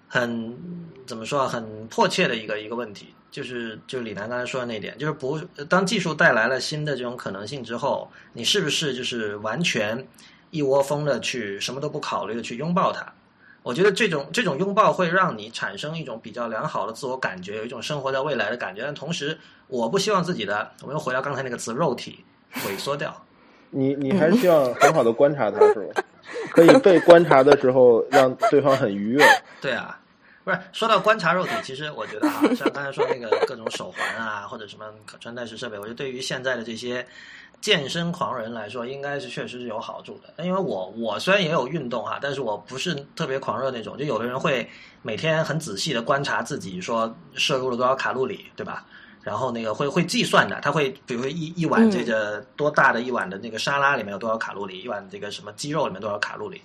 [0.07, 0.57] 很
[1.07, 3.13] 怎么说啊，很迫切的一个一个问题。
[3.31, 10.07] 就是就是李楠刚才说的那点，就是不当技术带来了新的这种可能性之后，你是不是就是完全
[10.51, 13.11] 一窝蜂的去什么都不考虑的去拥抱它？
[13.63, 18.81] 我觉得这种这种拥抱会让你产生一种比较良好的自我感觉，有一种生活在未来的感觉。
[18.83, 22.23] 但同时，我不希望自己的，我们又回到刚才那个词，肉体
[22.67, 23.15] 萎缩掉。
[23.69, 26.03] 你你还是希望很好的观察它，是吧？
[26.51, 29.25] 可以被观察的时候让对方很愉悦。
[29.59, 29.99] 对啊，
[30.43, 37.05] 不是说到观察肉体，其实我觉得啊，像刚才说那个各种手环啊，或者什么可穿戴式设备，我觉得对于现在的这些
[37.63, 40.43] 健身狂人来说，应该是确实是有好处的。
[40.43, 43.97] 因为我我虽然也有运动哈，但是我不是特别狂热那种。
[43.97, 44.69] 就有的人会
[45.01, 48.85] 每天很仔细的观察自己，说摄入了多少卡路里，对吧？
[49.21, 56.61] 然后那个会会计算的，他会比如说一一碗这个多大的一碗的那个沙拉里面有多少卡路里，一碗这个什么鸡肉里面多少卡路里，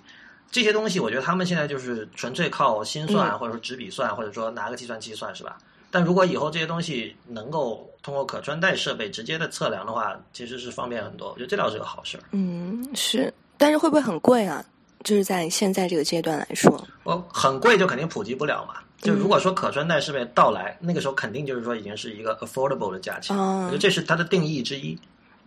[0.51, 5.57] 这些东西，我觉得他们现在就是纯粹靠心算，嗯或者说纸笔算，或者说拿个计算器算，是吧？
[5.91, 11.29] 但如果以后这些东西能够通过可穿戴设备直接的测量的话，其实是方便很多。
[11.29, 12.23] 我觉得这倒是个好事儿。
[12.31, 14.63] 嗯，是，但是会不会很贵啊？
[15.03, 18.75] 就是在现在这个阶段来说，我很贵就肯定普及不了嘛。
[18.99, 23.33] 就如果说可穿戴设备到来，那个时候肯定就是说已经是一个 affordable 的价钱。
[23.37, 24.99] 啊我觉得这是它的定义之一。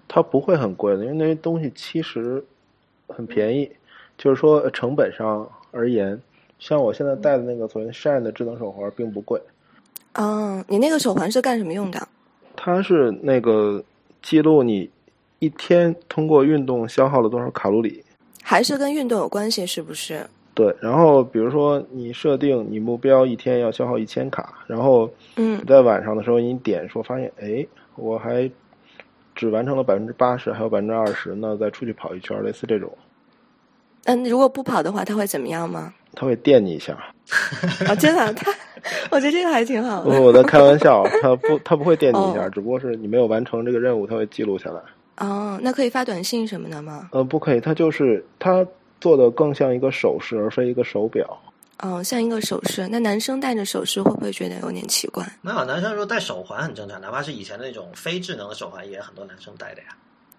[0.08, 2.42] 它不会很贵的，因为那些东西其实
[3.08, 3.70] 很便宜，
[4.16, 6.18] 就是说呃成本上而言，
[6.58, 9.38] 像我现在戴的那个所谓 Shine 的智能手环并不贵，
[10.14, 12.08] 嗯，你那个手环是干什么用的？
[12.56, 13.82] 它是那个
[14.22, 14.88] 记录你
[15.38, 18.04] 一天通过运动消耗了多少卡路里。
[18.42, 19.66] 还是跟运动有关系？
[19.66, 20.26] 是不是？
[20.54, 28.50] 对，然后比如说你设定你目标一天要消耗一千卡，然后嗯在晚上的时候你点说发现，哎，我还
[29.34, 32.92] 只完成了百分之八十，还有百分之二十，那再出去跑一圈，类似这种，
[34.04, 35.94] 嗯，如果不跑的话，它会怎么样吗？
[36.14, 36.92] 它会电你一下。
[37.88, 38.52] 啊，真的，它，
[39.10, 40.20] 我觉得这个还挺好，的。
[40.20, 44.80] 我在开玩笑， 他不，他不会电你一下，哦只不过是你没有完成这个任务，他会记录下来。
[45.18, 47.08] 哦，那可以发短信什么的吗？
[47.12, 48.66] 呃，不可以，他就是他
[49.00, 51.38] 做的更像一个手势，而非一个手表。
[51.80, 52.88] 哦，像一个首饰。
[52.90, 55.24] 那男生戴着首饰会不会觉得有点奇怪？
[55.42, 59.88] 没有，男生说戴手环很正常，哪怕是以前的那种非智能的手环，也很多男生戴的呀。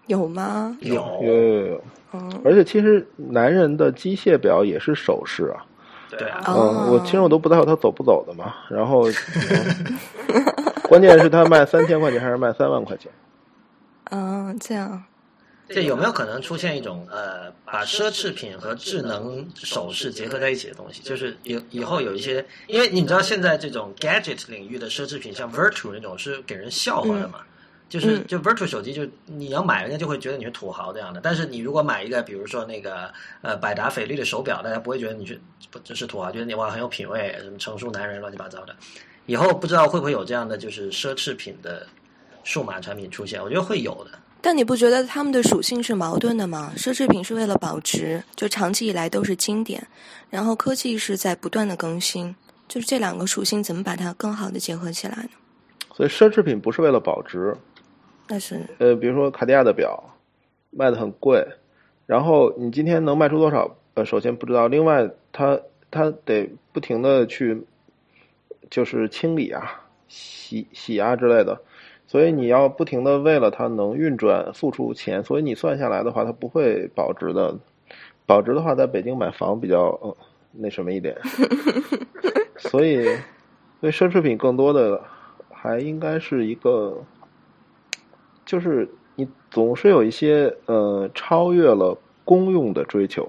[0.06, 0.76] 有吗？
[0.80, 5.64] 有有有有，嗯，而且其实男人的机械表也是手势啊。
[6.18, 8.54] 对啊，哦嗯，我其实我都不在乎他走不走的嘛。
[8.68, 9.98] 然后，嗯
[10.84, 13.10] 关键是他卖三千块钱还是卖三万块钱？
[14.10, 15.02] 嗯，这样。
[15.66, 21.02] 这有没有可能出现一种呃，把奢侈品和智能首饰结合在一起的东西？
[21.02, 27.38] 就是以以后有一些，因为你知道现在这种 gadget 领域的奢侈品，像 Virtual 那种是给人笑话的嘛。
[27.94, 31.20] 就是就 Virtual 手机，就你要买，人家就会觉得你是土豪这样的。
[31.22, 33.08] 但是你如果买一个，比如说那个
[33.40, 38.74] 呃百达翡丽的手表，大家不会觉得你是不这是土豪，觉得你哇很有品位，什么成熟男人乱七八糟的。
[39.26, 41.86] 以后不知道会不会有这样的就是奢侈品的
[42.42, 43.40] 数码产品出现？
[43.40, 44.18] 我觉得会有的。
[44.40, 46.72] 但你不觉得他们的属性是矛盾的吗？
[46.76, 49.86] 奢侈品是为了保值，就长期以来都是经典，
[50.30, 52.34] 然后科技是在不断的更新，
[52.66, 55.30] 就是这两个属性怎么把它更好的结合起来呢？
[55.96, 57.56] 所以奢侈品不是为了保值。
[58.28, 60.02] 那是呃，比如说卡地亚的表
[60.70, 61.46] 卖的很贵，
[62.06, 63.76] 然后你今天能卖出多少？
[63.94, 65.60] 呃，首先不知道，另外它
[65.90, 67.62] 它得不停的去
[68.70, 71.60] 就是清理啊、洗洗啊之类的，
[72.06, 77.56] 所以你要不停的为了它能运转付出钱，所以你算下来的话，它不会保值的。
[78.26, 80.16] 保值的话，在北京买房比较嗯
[80.50, 81.14] 那什么一点，
[82.56, 83.04] 所以
[83.80, 85.00] 所以奢侈品更多的
[85.50, 87.04] 还应该是一个。
[88.44, 93.26] 就是你总是有一些呃超越了功用的追求，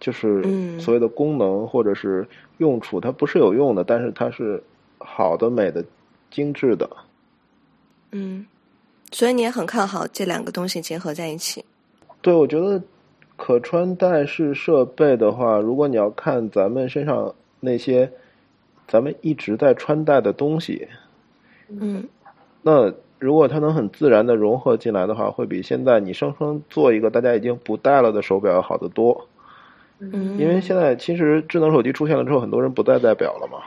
[0.00, 0.42] 就是
[0.78, 2.26] 所谓的功能或者是
[2.58, 4.62] 用处，它不是有用的，但是它是
[4.98, 5.84] 好的、美的、
[6.30, 6.88] 精致的。
[8.12, 8.46] 嗯，
[9.10, 11.64] 所以你也很看好这两个东西结合在一起。
[12.22, 12.82] 对，我觉得
[13.36, 18.10] 可穿戴式设备的话，如果你要看咱们身上那些
[18.86, 20.88] 咱们一直在穿戴的东西，
[21.68, 22.08] 嗯，
[22.62, 22.94] 那。
[23.18, 29.26] 如果它能很自然的融合进来的话，会比现在你生生做一个大家已经不戴了的手表要好得多。
[29.98, 33.58] 嗯，因为现在其实智能手机出现了之后，很多人不戴戴表了嘛。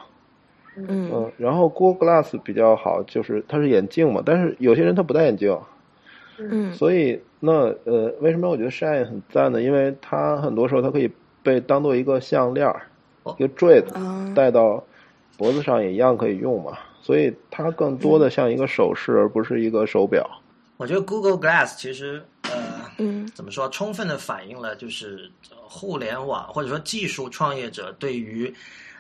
[0.78, 5.58] 嗯嗯，然后 Google Glass 比较好，就是它是眼镜嘛，但是有些人他不戴眼镜。
[6.38, 9.62] 嗯，所以那呃，为什么我觉得 Shine 很赞呢？
[9.62, 11.12] 因为它很多时候它可以
[11.44, 12.84] 被当做一个项链儿，
[13.38, 13.94] 一个坠子
[14.34, 14.82] 戴到
[15.38, 16.72] 脖子上也一样可以用嘛。
[17.02, 20.30] 所以它更多的像一个首饰，而不是一个手表。
[20.78, 28.52] 我觉得 Google Glass 其实呃，嗯，怎么说，充分的反映了就是互联网或者说技术创业者对于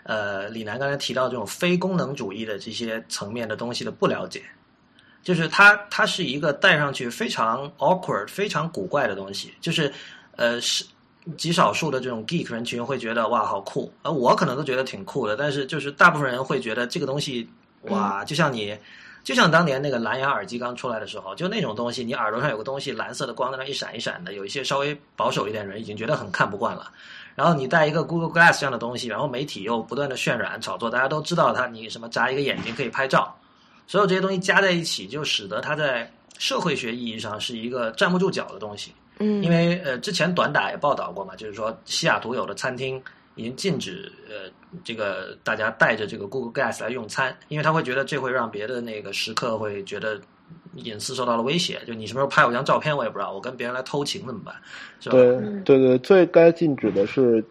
[0.03, 4.43] 呃李楠刚才提到这种非功能主义的这些层面的东西的不了解。
[5.23, 9.51] 就是它，它是一个戴上去非常 awkward、非常古怪的东西。
[9.59, 9.91] 就是
[10.35, 10.85] 呃，是
[11.35, 15.35] 极少数的这种 geek 人群会觉得哇好酷，而我可能都觉得挺酷的。
[15.35, 17.49] 但是就是大部分人会觉得这个东西。
[17.83, 18.77] 哇，就像你，
[19.23, 26.91] 就像当年那个蓝牙耳机刚出来的时候，就那种东西，你耳朵上有个东西，蓝色的光在那一闪一闪的，有一些稍微保守一点的人已经觉得很看不惯了。
[27.33, 33.35] 然后你带一个 Google Glass 这样的东西，然后媒体又不断的渲染炒作，大家都知道它，你什么眨一个眼睛可以拍照，
[33.87, 38.93] 所有这些东西加在一起，就使得它在社会学意义上是一个站不住脚的东西。
[39.19, 43.01] 嗯，因为呃，之前短打也报道过嘛，就是说西雅图有的餐厅。
[43.41, 44.49] 已经禁止呃，
[44.83, 50.21] 这个大家带着这个 Google Glass 来用餐，因为他会觉得这会让别的那个食客会觉得
[50.75, 51.81] 隐私受到了威胁。
[51.87, 54.55] 就你什么时候拍我张照片，我也不知道，我跟别人来偷情怎么办？
[54.99, 55.15] 是吧？
[55.15, 57.43] 对对对，最该禁止的是，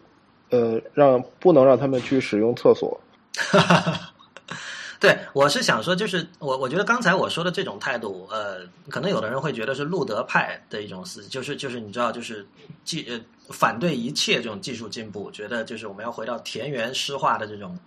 [0.49, 2.99] 呃，让不能让他们去使用厕所。
[4.99, 12.45] 对，我是想说，就是我我觉得刚才我说的这种态度，呃，可能有的人会觉得是路德派的一种思，就是就是你知道，就是
[12.83, 13.19] 既呃
[13.51, 17.77] 反对一切这种技术进步，觉得就是我们要回到田园诗化的这种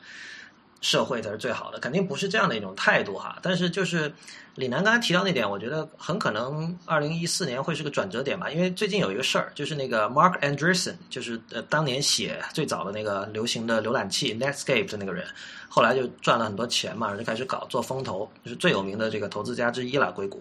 [0.81, 3.39] 社会才是最好的，肯定不是这样的一种态度哈。
[3.41, 4.13] 但是就是
[4.55, 15.27] 李楠刚才提到那点，我觉得很可能二零一四年会是个转折点吧，因为最近有一个事儿，就是那个 Mark Andreessen，就是呃当年写最早的那个流行的浏览器 Netscape 的那个人。
[15.67, 20.13] 后来就赚了很多钱嘛，就开始搞做风投，就是最有名的这个投资家之一了。
[20.13, 20.41] 硅谷，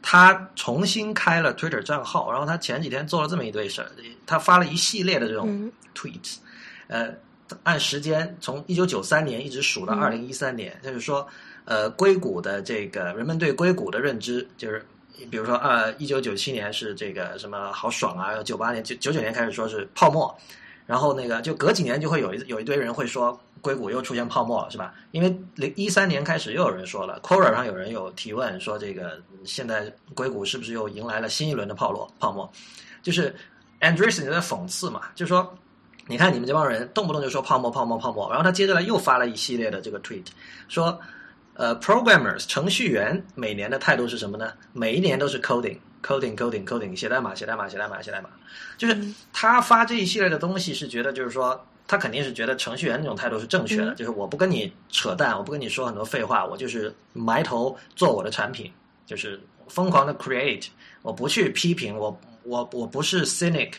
[0.00, 3.90] 他重新开了 Twitter 账号，然后他前几天做了这么一堆事儿，
[4.26, 6.36] 他发了一系列的这种 tweets，
[6.86, 7.12] 呃，
[7.64, 11.26] 按时间从一九九三年一直数到二零一三年，就是说，
[11.64, 14.84] 呃，硅谷的这个人们对硅谷的认知，就是
[15.30, 20.34] 比如说，呃，一九九七年是这个什么好爽啊，九八年九九九年开始说是泡沫，
[20.86, 23.38] 然后那个就隔几年就会有一有一堆人会说。
[23.60, 24.94] 硅谷又出现泡沫了，是吧？
[25.10, 32.08] 因为零一三年开始又有人说了，Quora 上有人有提问说，这个现在硅谷是不是又迎来了新一轮的泡沫？
[32.18, 32.50] 泡沫，
[33.02, 33.34] 就是
[33.80, 35.56] Andreessen 在讽刺嘛，就说，
[36.06, 40.26] 你看你们这帮人动不动就说泡沫、泡沫、泡沫，然后他接着来又发了一系列的这个 tweet，
[40.68, 41.00] 说，
[41.54, 44.52] 呃，programmers 程序员每年的态度是什么呢？
[44.72, 48.30] 每一年都是 coding，coding，coding，coding，写代码，写代码，写代码，写代码，
[48.76, 48.96] 就是
[49.32, 51.60] 他发这一系列的东西是觉得就是说。
[51.88, 58.70] 他肯定是觉得程序员那种态度是正确的，就是我不跟你扯淡，我不跟你说很多废话，我就是埋头做我的产品，
[59.06, 60.66] 就是疯狂的 create，
[61.00, 63.72] 我不去批评，我我我不是 cynic，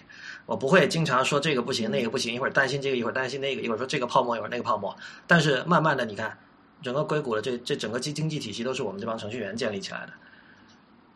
[0.48, 4.98] 我不会经常说这个不行那个不行，一会儿担心这个一会儿担心那个，一会儿说这个泡沫一会儿那个泡沫。
[5.28, 6.36] 但是慢慢的，你看
[6.82, 10.14] 整个硅谷的这这整个经经济体系都是我们这帮程序员建立起来的。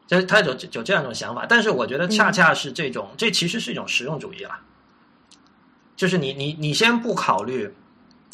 [0.05, 4.59] 这他有有这样一种想法，但是我觉得恰恰是这种，这其实是一种实用主义了。
[6.03, 7.73] 就是你你你先不考虑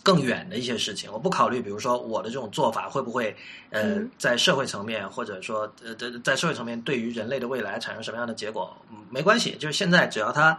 [0.02, 3.36] 更远的一些事情，我不考虑，比如说我的这种做法会不会
[3.70, 8.76] 呃在社会层面或者说呃在在社会层面对于人类的未来产生什么样的结果，
[9.12, 9.56] 没关系。
[9.60, 10.58] 就是现在只要它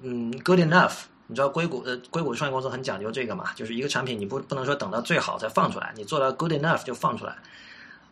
[0.00, 0.92] 嗯 good enough，
[1.26, 7.34] 你知道硅谷呃硅谷创业公司很讲究这个嘛，就是一个产品你不不能说等到最好再放出来，你做到 good enough 就放出来。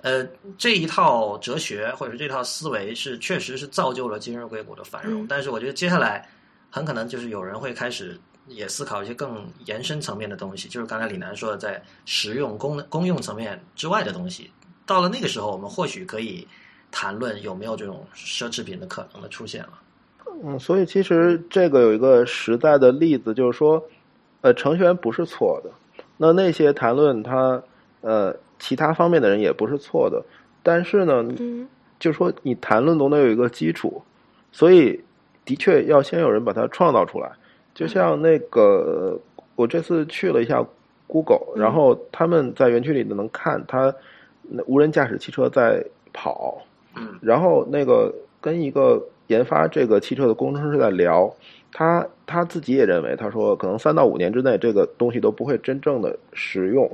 [0.03, 0.27] 呃，
[0.59, 6.29] 这一套哲学或者是这套思维是确实是造就了今日硅谷的繁荣，但是我觉得接下来。
[6.71, 14.51] 很可能就是有人会开始也思考一些更延伸层面的东西，就是刚才李楠说的，在实用功能、公用层面之外的东西。
[14.85, 16.47] 到了那个时候，我们或许可以
[16.93, 19.71] 谈论有没有这种奢侈品的可能的出现了。
[20.45, 23.83] 嗯，所以其实这个有一个实在的例子，就是说，
[24.43, 25.71] 呃，程序员不是错的，
[26.17, 27.61] 那那些谈论他
[28.03, 30.23] 呃其他方面的人也不是错的，
[30.63, 31.67] 但是呢，嗯，
[31.99, 34.03] 就是说你谈论总得有一个基础，
[34.53, 35.03] 所以。
[35.47, 37.31] 的确要先有人把它创造出来，
[37.73, 39.17] 就像那个
[39.55, 40.67] 我这次去了一下
[41.07, 43.95] Google，然后他们在园区里能看它
[44.67, 45.83] 无人驾驶汽车在
[46.13, 46.61] 跑，
[47.21, 51.33] 然后那个跟一个研发这个汽车的工程师在聊，
[51.73, 56.91] 他他自己也认为，他说可能三到五年之内这个东西都不会真正的实用，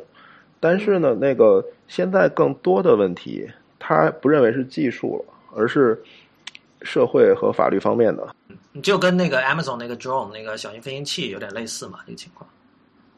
[0.61, 3.49] 但是呢，那个现在更多的问题，
[3.79, 6.03] 他不认为是技术了，而是。
[6.85, 8.32] 社会和法律方面的，
[8.81, 12.49] 就跟那个 Amazon 那个 Drone 那个小型飞行器有点类似嘛，这个情况。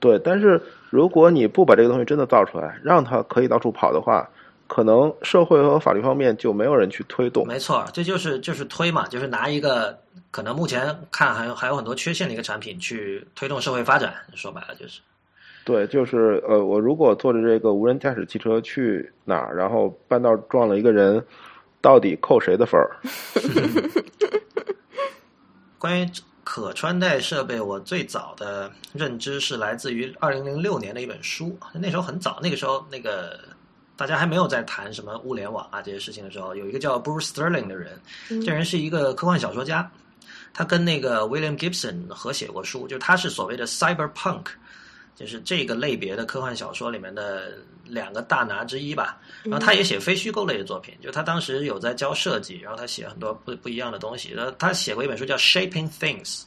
[0.00, 4.28] 对，但是如果你不把这个东西真的造出来，让它可以到处跑的话，
[4.66, 7.46] 可能社会和法律方面就没有人去推动。
[7.46, 9.96] 没错，这就是就是推嘛，就是拿一个
[10.30, 14.12] 可能目前看还有还有很多缺陷的一个产品去推动社会发展。
[14.34, 15.00] 说白了就是，
[15.64, 21.24] 对，就是呃，我如果坐着这个无人驾驶汽车去哪儿，然后半道撞了一个人。
[21.80, 22.96] 到底扣谁的分儿？
[25.84, 26.10] 关于
[26.44, 31.58] 可穿戴设备，我最早的认知是来自于二零零六年的一本书。
[31.74, 33.38] 那时候很早，那个时候那个
[33.94, 38.00] 大家还没有在谈什么物联网啊这些事情的时候，有一个叫 Bruce Sterling 的人，
[38.42, 39.92] 这人是一个科幻小说家，
[40.54, 44.44] 他跟那个 William Gibson 合写过书，就他是所谓的 Cyberpunk。
[45.14, 47.52] 就是这个类别的科幻小说里面的
[47.84, 49.20] 两个大拿之一吧。
[49.42, 54.32] 然后他也写非虚构类的作品，就他当时有在教设计，然后他写很多不不一样的东西。
[54.32, 56.40] 然后他写过一本书叫《Shaping Things》，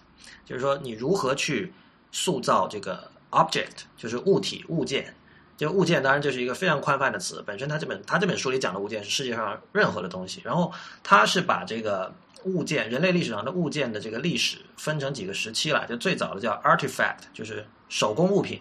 [0.46, 1.72] 就是说你如何去
[2.12, 5.14] 塑造这个 object，就是物体物件。
[5.58, 10.40] 就物件当然就是一个非常宽泛的词，本身他这本他这本书里讲的物件是世界上任何的东西。
[10.44, 12.14] 然后他是把这个
[12.44, 15.86] 物件，人类历史上的物件的这个历史分成几个时期了。
[15.88, 17.66] 就最早的叫 artifact，就是。
[17.90, 18.60] 手工物品，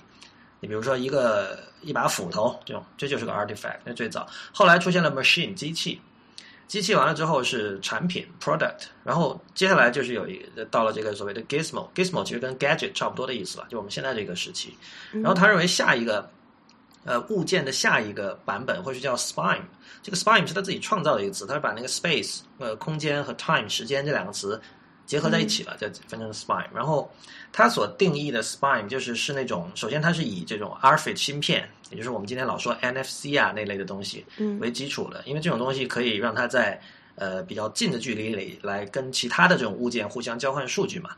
[0.61, 4.24] 你比如说一个一把斧头这种，这就是个 artifact，那最早。
[4.55, 6.01] 后来出现了 machine 机器，
[6.68, 14.79] 机器完了之后是产品 product，然后接下来就是有一到了这个所谓的 gizmo，gizmo 其实跟 gadget 差不多的意思了，就我们现在这个时期。
[15.11, 16.31] 然后他认为下一个
[17.07, 19.63] 呃物件的下一个版本或者叫 spine
[20.03, 24.61] 这个 spine 是他自己创造的一个词，他是把那个 space 呃空间和 time 时间这两个词。
[25.07, 26.67] 结合在一起了，就分成 spine。
[26.75, 27.09] 然后，
[27.53, 34.27] 他所定义的 spine 就是是那种，首先它是以这种 RFID 芯片，也就是我们今天老说 NFC 啊那类的东西
[34.59, 36.81] 为基础的，因为这种东西可以让它在
[37.15, 41.11] 呃比较近的距离里来跟其他的这种物件互相交换数据嘛。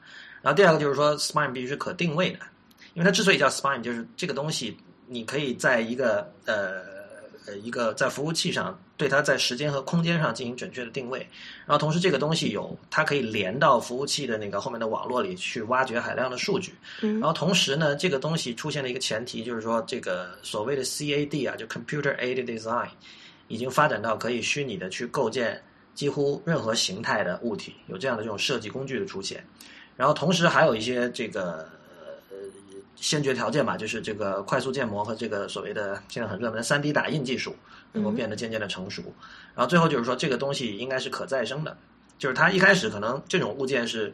[0.43, 2.41] 然后第二个就是说 spine 必须是可定位的，
[2.93, 4.77] 因为它之所以叫 spine，就是这个东西
[5.09, 6.99] 你可以在一个呃。
[7.47, 11.21] 呃，一个在服务器上对它在时间和空间上进行准确的定位，
[11.65, 22.91] 然后同时这个东西有它可以连到服务器的那个后面的网络里去挖掘海量的数据，然后同时呢，这个东西出现了一个前提，就是说这个所谓的 CAD 啊，就 Computer Aided Design，
[23.47, 25.59] 已经发展到可以虚拟的去构建
[25.95, 29.43] 几乎任何形态的物体，有这样的这种设计工具的出现，
[29.97, 31.67] 然后同时还有一些这个。
[33.01, 37.55] 先决条件吧，就是这个快速建模和这个所谓的现在很热门的三 D 打印技术
[37.93, 39.03] 能够变得渐渐的成熟。
[39.55, 41.77] 然后最后就是说，这个东西应该是可再生的，
[42.19, 44.13] 就是它一开始可能这种物件是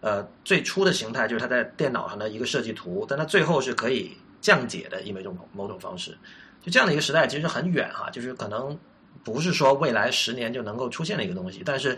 [0.00, 6.16] 呃最初的形态，就是它在电脑上的一个设计图，但它最后是可以降解的，因为一种某种方式。
[6.62, 8.76] 就这样的一个时代其实很远哈，就是可能
[9.22, 11.96] 不是说未来十年就能够出现的一个东西，但是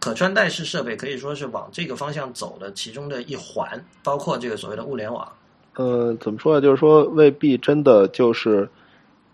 [0.00, 5.30] 可穿戴式设备可以说是往这个方向走的其中的一环，包括这个所谓的物联网。
[5.78, 6.60] 嗯，怎么说呢？
[6.60, 8.68] 就是说，未必真的就是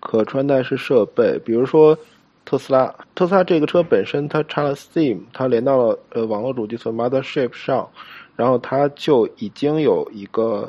[0.01, 1.39] 可穿戴式设备。
[1.45, 1.97] 比如说，
[2.45, 2.93] 特斯拉。
[3.15, 7.89] 特斯拉这个车本身它插了 Steam，它连到了呃网络主机存 Mothership 上，
[8.35, 10.69] 然后它就已经有一个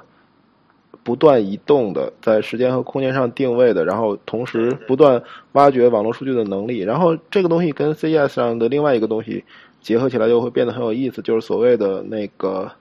[1.04, 6.82] 不断移动的在时间和空间上定位的，然后同时不断挖掘网络数据的能力。
[6.82, 9.44] 然后这个东西跟 CES 上的另外一个东西
[9.82, 12.72] 结合起来，就会变得很有意思，就是所谓的那个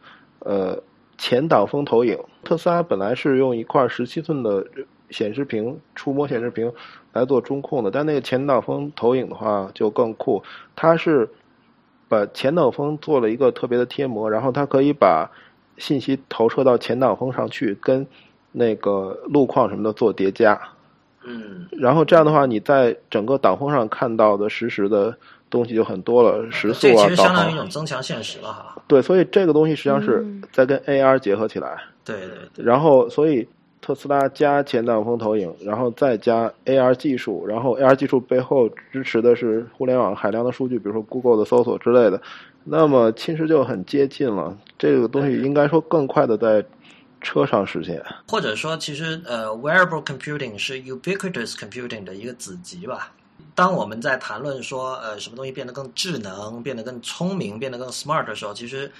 [0.40, 0.78] 呃
[1.16, 2.18] 前挡风投影。
[2.44, 4.64] 特斯拉本来是用一块十七寸的
[5.10, 6.72] 显示屏、触摸显示屏
[7.12, 10.42] 来做中控的，但那个前挡风投影的话就更酷，
[10.74, 11.28] 它是
[12.08, 15.30] 把前挡风做了一个特别的贴膜，然后它可以把
[15.78, 18.06] 信息投射到前挡风上去，跟
[18.52, 20.60] 那个路况什么的做叠加。
[21.24, 25.16] 嗯，然后这样的话，你在整个挡风上看到的实时的
[25.48, 27.34] 东西就很多了，时速啊、这其实导航。
[27.34, 28.82] 相当于一种增强现实了哈。
[28.88, 31.80] 对，所以这个东西实际上是嗯在跟 AR 结合起来。
[32.04, 33.46] 对对对，然后，所以
[33.80, 42.20] 特斯拉加前挡风投影，然后再加 AR 技术，然后 AR 技术背后支持的是互联网海量的数据，比如说 Google 的搜索之类的，
[42.64, 44.56] 那么其实就很接近了。
[44.78, 46.64] 这个东西应该说更快的在
[47.20, 48.02] 车上实现。
[48.28, 53.12] 或者说，其实呃，wearable computing 是 ubiquitous computing 的一个子集吧。
[53.54, 58.90] 当我们在谈论说呃什么东西变得更智能、变得更聪明、变得更 smart 的时候，其实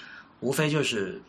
[0.41, 1.21] 无非就是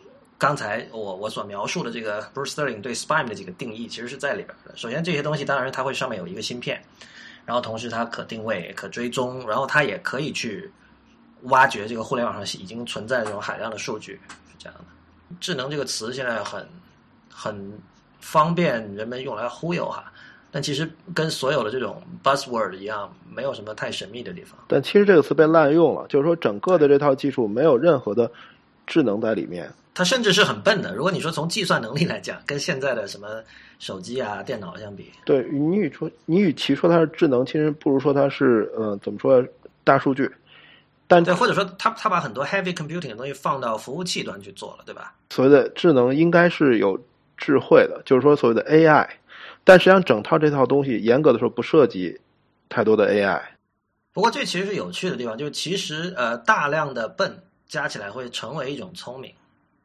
[0.43, 4.75] 刚才我我所描述的这个 Bruce Sterling 对 SPIME 的几个定义，其实是在里边的。
[4.75, 6.83] 首先，这些东西当然它会上面有一个芯片，
[7.45, 10.69] 然后同时它可定位、可追踪，然后它也可以去
[11.43, 14.19] 挖掘这个互联网上已经存在的这种海量的数据，
[14.51, 15.35] 是这样的。
[15.39, 16.67] 智能这个词现在很
[17.31, 17.79] 很
[18.19, 20.11] 方便人们用来忽悠哈，
[20.51, 24.59] 但其实跟所有的这种 buzzword 一样，没有什么太神秘的地方。
[24.67, 28.29] 但其实这个词被滥用了，就是说整个的这套技术没有任何的
[28.85, 29.71] 智能在里面。
[29.93, 30.93] 它甚至是很笨的。
[30.95, 33.43] 如果你说从计算能力来讲，跟现在的什么
[33.79, 39.45] 手机啊、电脑相比，对你与说你与其说它是智能，其实不如说它是呃怎么说
[39.83, 40.29] 大数据。
[41.05, 45.13] 但对，或者说它它把很多 heavy computing 的东西放到服务器端去做了，对吧？
[45.29, 46.99] 所谓的智能应该是有
[47.37, 49.07] 智慧的，就是说所谓的 AI。
[49.65, 52.19] 但实际上，整套这套东西严格的说不涉及
[52.69, 53.39] 太多的 AI。
[54.11, 57.37] 不过这其实是有趣的地方，就是其实呃大量的笨
[57.67, 59.31] 加起来会成为一种聪明，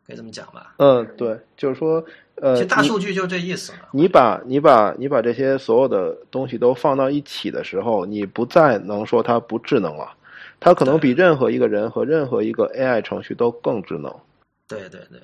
[0.08, 0.72] 可以这么讲吧？
[0.78, 2.02] 嗯，对，就是说
[2.36, 3.80] 呃，其实大数据就这意思嘛。
[3.92, 10.10] 你把你把你把这些所有的东西都放到一起的时候，你不再能说它不智能了，
[10.58, 14.10] 它可能比任何一个人和任何一个 AI 程序都更智能。
[14.66, 15.20] 对对对，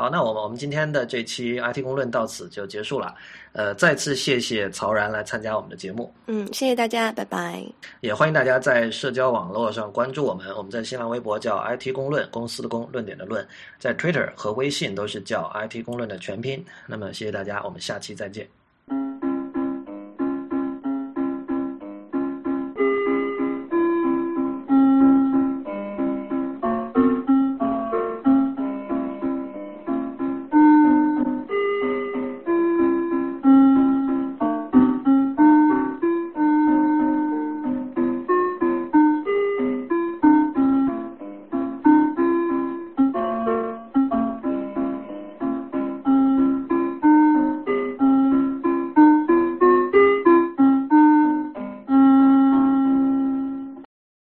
[0.00, 3.14] 好，那我们我们今天的这期 IT 公论到此就结束了。
[3.52, 7.62] 呃，再次谢谢曹然来参加我们的节目，嗯，谢谢大家，拜拜。
[8.00, 10.48] 也欢迎大家在社交网络上关注我们。
[10.56, 13.46] 我们在新浪微博叫 IT 公论，公司的公，论点的论，
[13.78, 16.64] 在 Twitter 和微信都是叫 IT 公论的全拼。
[16.86, 18.59] 那么谢谢大家，我们下期再见。